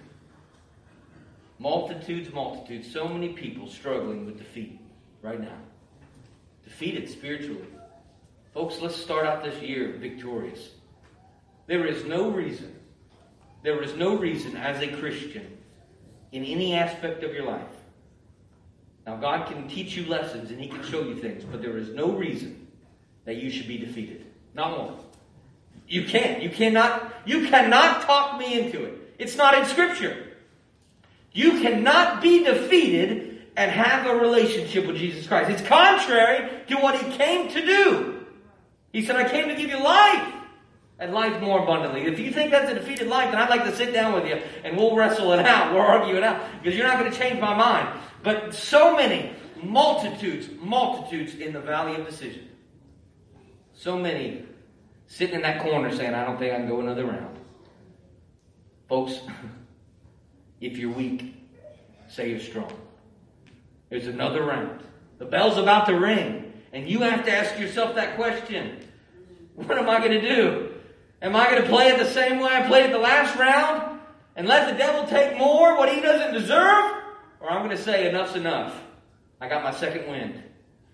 Multitudes, 1.59 2.33
multitudes, 2.33 2.93
so 2.93 3.09
many 3.09 3.29
people 3.29 3.69
struggling 3.69 4.27
with 4.27 4.39
defeat 4.39 4.81
right 5.23 5.41
now. 5.41 5.57
Defeated 6.65 7.09
spiritually. 7.09 7.67
Folks, 8.53 8.81
let's 8.81 8.97
start 8.97 9.27
out 9.27 9.43
this 9.43 9.61
year 9.63 9.97
victorious. 9.99 10.71
There 11.67 11.87
is 11.87 12.05
no 12.05 12.29
reason, 12.29 12.75
there 13.63 13.83
is 13.83 13.95
no 13.95 14.17
reason 14.17 14.57
as 14.57 14.83
a 14.83 14.89
Christian 14.89 15.57
in 16.33 16.45
any 16.45 16.75
aspect 16.75 17.23
of 17.23 17.33
your 17.33 17.45
life. 17.45 17.63
Now, 19.07 19.17
God 19.17 19.49
can 19.49 19.69
teach 19.69 19.97
you 19.97 20.07
lessons 20.07 20.51
and 20.51 20.61
He 20.61 20.69
can 20.69 20.83
show 20.85 21.03
you 21.03 21.17
things, 21.17 21.45
but 21.45 21.63
there 21.63 21.77
is 21.77 21.91
no 21.91 22.11
reason 22.11 22.67
that 23.25 23.37
you 23.37 23.51
should 23.51 23.69
be 23.69 23.79
defeated. 23.79 24.25
Not 24.55 24.79
one. 24.79 24.97
You 25.89 26.05
can't. 26.05 26.43
You 26.43 26.51
cannot. 26.51 27.13
You 27.27 27.49
cannot 27.49 28.03
talk 28.03 28.39
me 28.39 28.59
into 28.59 28.85
it. 28.85 29.15
It's 29.19 29.37
not 29.37 29.59
in 29.59 29.67
Scripture. 29.67 30.17
You 31.33 31.61
cannot 31.61 32.23
be 32.23 32.45
defeated 32.45 33.47
and 33.57 33.71
have 33.71 34.07
a 34.07 34.17
relationship 34.17 34.87
with 34.87 34.97
Jesus 34.97 35.27
Christ. 35.27 35.51
It's 35.51 35.63
contrary 35.63 36.49
to 36.69 36.77
what 36.77 37.01
He 37.01 37.17
came 37.17 37.49
to 37.51 37.61
do. 37.61 38.27
He 38.93 39.05
said, 39.05 39.17
"I 39.17 39.29
came 39.29 39.49
to 39.49 39.55
give 39.55 39.71
you 39.71 39.83
life." 39.83 40.33
And 40.99 41.13
life 41.13 41.41
more 41.41 41.63
abundantly. 41.63 42.03
If 42.03 42.19
you 42.19 42.31
think 42.31 42.51
that's 42.51 42.71
a 42.71 42.75
defeated 42.75 43.09
life, 43.09 43.31
then 43.31 43.41
I'd 43.41 43.51
like 43.51 43.65
to 43.65 43.75
sit 43.75 43.93
down 43.93 44.13
with 44.15 44.27
you 44.27 44.41
and 44.63 44.77
we'll 44.77 44.95
wrestle 44.95 45.33
it 45.33 45.45
out. 45.45 45.73
We'll 45.73 45.83
argue 45.83 46.17
it 46.17 46.23
out 46.23 46.41
because 46.63 46.77
you're 46.77 46.87
not 46.87 46.99
going 46.99 47.11
to 47.11 47.19
change 47.19 47.41
my 47.41 47.55
mind. 47.55 47.89
But 48.23 48.55
so 48.55 48.97
many, 48.97 49.33
multitudes, 49.63 50.49
multitudes 50.61 51.35
in 51.35 51.53
the 51.53 51.61
valley 51.61 51.97
of 51.97 52.07
decision. 52.07 52.49
So 53.73 53.99
many 53.99 54.45
sitting 55.07 55.37
in 55.37 55.43
that 55.43 55.63
corner 55.63 55.95
saying, 55.95 56.15
I 56.15 56.25
don't 56.25 56.39
think 56.39 56.53
I 56.53 56.57
can 56.57 56.69
go 56.69 56.81
another 56.81 57.05
round. 57.05 57.39
Folks, 58.89 59.19
if 60.61 60.79
you're 60.79 60.93
weak, 60.93 61.35
say 62.09 62.31
you're 62.31 62.41
strong. 62.41 62.73
There's 63.91 64.07
another 64.07 64.45
round. 64.45 64.81
The 65.19 65.25
bell's 65.25 65.59
about 65.59 65.87
to 65.87 65.95
ring, 65.95 66.53
and 66.73 66.89
you 66.89 67.01
have 67.01 67.25
to 67.25 67.33
ask 67.33 67.59
yourself 67.59 67.97
that 67.97 68.17
question. 68.17 68.79
What 69.55 69.77
am 69.79 69.89
I 69.89 69.99
going 69.99 70.21
to 70.21 70.21
do? 70.21 70.74
Am 71.23 71.35
I 71.35 71.51
going 71.51 71.63
to 71.63 71.69
play 71.69 71.89
it 71.89 71.99
the 71.99 72.11
same 72.11 72.41
way 72.41 72.53
I 72.53 72.67
played 72.67 72.87
it 72.87 72.93
the 72.93 72.99
last 72.99 73.39
round 73.39 74.01
and 74.37 74.47
let 74.47 74.71
the 74.71 74.77
devil 74.77 75.07
take 75.07 75.39
more, 75.39 75.77
what 75.77 75.93
he 75.93 76.01
doesn't 76.01 76.35
deserve? 76.35 76.93
Or 77.41 77.51
I'm 77.51 77.65
going 77.65 77.77
to 77.77 77.83
say, 77.83 78.09
enough's 78.09 78.37
enough. 78.37 78.75
I 79.41 79.49
got 79.49 79.63
my 79.63 79.73
second 79.73 80.09
wind, 80.09 80.43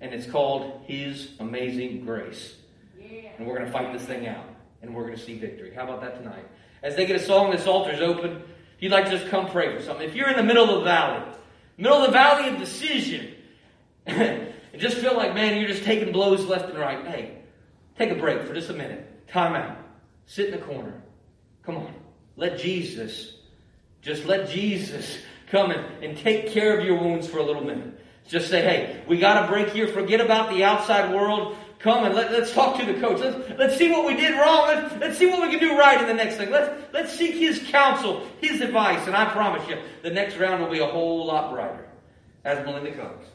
and 0.00 0.12
it's 0.12 0.26
called 0.26 0.82
His 0.86 1.32
Amazing 1.38 2.04
Grace. 2.04 2.56
Yeah. 2.98 3.30
And 3.38 3.46
we're 3.46 3.54
going 3.54 3.66
to 3.66 3.72
fight 3.72 3.92
this 3.92 4.02
thing 4.02 4.26
out, 4.26 4.44
and 4.82 4.94
we're 4.94 5.04
going 5.04 5.16
to 5.16 5.22
see 5.22 5.38
victory. 5.38 5.72
How 5.74 5.84
about 5.84 6.00
that 6.00 6.16
tonight? 6.16 6.44
As 6.82 6.96
they 6.96 7.06
get 7.06 7.16
a 7.16 7.24
song, 7.24 7.50
this 7.50 7.66
altar's 7.66 8.00
open. 8.00 8.42
If 8.76 8.82
you'd 8.84 8.92
like 8.92 9.04
to 9.06 9.10
just 9.10 9.28
come 9.28 9.48
pray 9.50 9.76
for 9.76 9.82
something, 9.82 10.08
if 10.08 10.14
you're 10.14 10.30
in 10.30 10.36
the 10.36 10.42
middle 10.42 10.68
of 10.68 10.80
the 10.80 10.84
valley, 10.84 11.24
middle 11.76 11.98
of 11.98 12.06
the 12.06 12.12
valley 12.12 12.48
of 12.48 12.58
decision, 12.58 13.34
and 14.06 14.52
just 14.76 14.96
feel 14.96 15.16
like, 15.16 15.34
man, 15.34 15.58
you're 15.58 15.68
just 15.68 15.84
taking 15.84 16.12
blows 16.12 16.44
left 16.46 16.70
and 16.70 16.78
right, 16.78 17.06
hey, 17.06 17.38
take 17.98 18.10
a 18.10 18.14
break 18.14 18.42
for 18.44 18.54
just 18.54 18.70
a 18.70 18.74
minute. 18.74 19.28
Time 19.28 19.54
out. 19.54 19.76
Sit 20.30 20.46
in 20.46 20.52
the 20.52 20.64
corner. 20.64 20.94
Come 21.64 21.78
on. 21.78 21.92
Let 22.36 22.60
Jesus, 22.60 23.34
just 24.00 24.26
let 24.26 24.48
Jesus 24.48 25.18
come 25.50 25.72
and, 25.72 26.04
and 26.04 26.16
take 26.16 26.50
care 26.50 26.78
of 26.78 26.86
your 26.86 27.00
wounds 27.00 27.26
for 27.26 27.38
a 27.38 27.42
little 27.42 27.64
minute. 27.64 27.98
Just 28.28 28.48
say, 28.48 28.62
hey, 28.62 29.02
we 29.08 29.18
got 29.18 29.44
a 29.44 29.48
break 29.48 29.70
here. 29.70 29.88
Forget 29.88 30.20
about 30.20 30.50
the 30.50 30.62
outside 30.62 31.12
world. 31.12 31.56
come 31.80 32.04
and 32.04 32.14
let, 32.14 32.30
let's 32.30 32.54
talk 32.54 32.78
to 32.78 32.86
the 32.86 33.00
coach. 33.00 33.18
Let's, 33.18 33.58
let's 33.58 33.76
see 33.76 33.90
what 33.90 34.06
we 34.06 34.14
did 34.14 34.36
wrong. 34.36 34.68
Let's, 34.68 34.94
let's 35.00 35.18
see 35.18 35.26
what 35.26 35.42
we 35.42 35.50
can 35.50 35.58
do 35.58 35.76
right 35.76 36.00
in 36.00 36.06
the 36.06 36.14
next 36.14 36.36
thing. 36.36 36.50
Let's, 36.50 36.80
let's 36.92 37.12
seek 37.12 37.34
his 37.34 37.66
counsel, 37.66 38.24
his 38.40 38.60
advice. 38.60 39.08
And 39.08 39.16
I 39.16 39.24
promise 39.32 39.68
you, 39.68 39.78
the 40.02 40.10
next 40.10 40.36
round 40.36 40.62
will 40.62 40.70
be 40.70 40.78
a 40.78 40.86
whole 40.86 41.26
lot 41.26 41.50
brighter 41.50 41.88
as 42.44 42.64
Melinda 42.64 42.92
comes. 42.92 43.26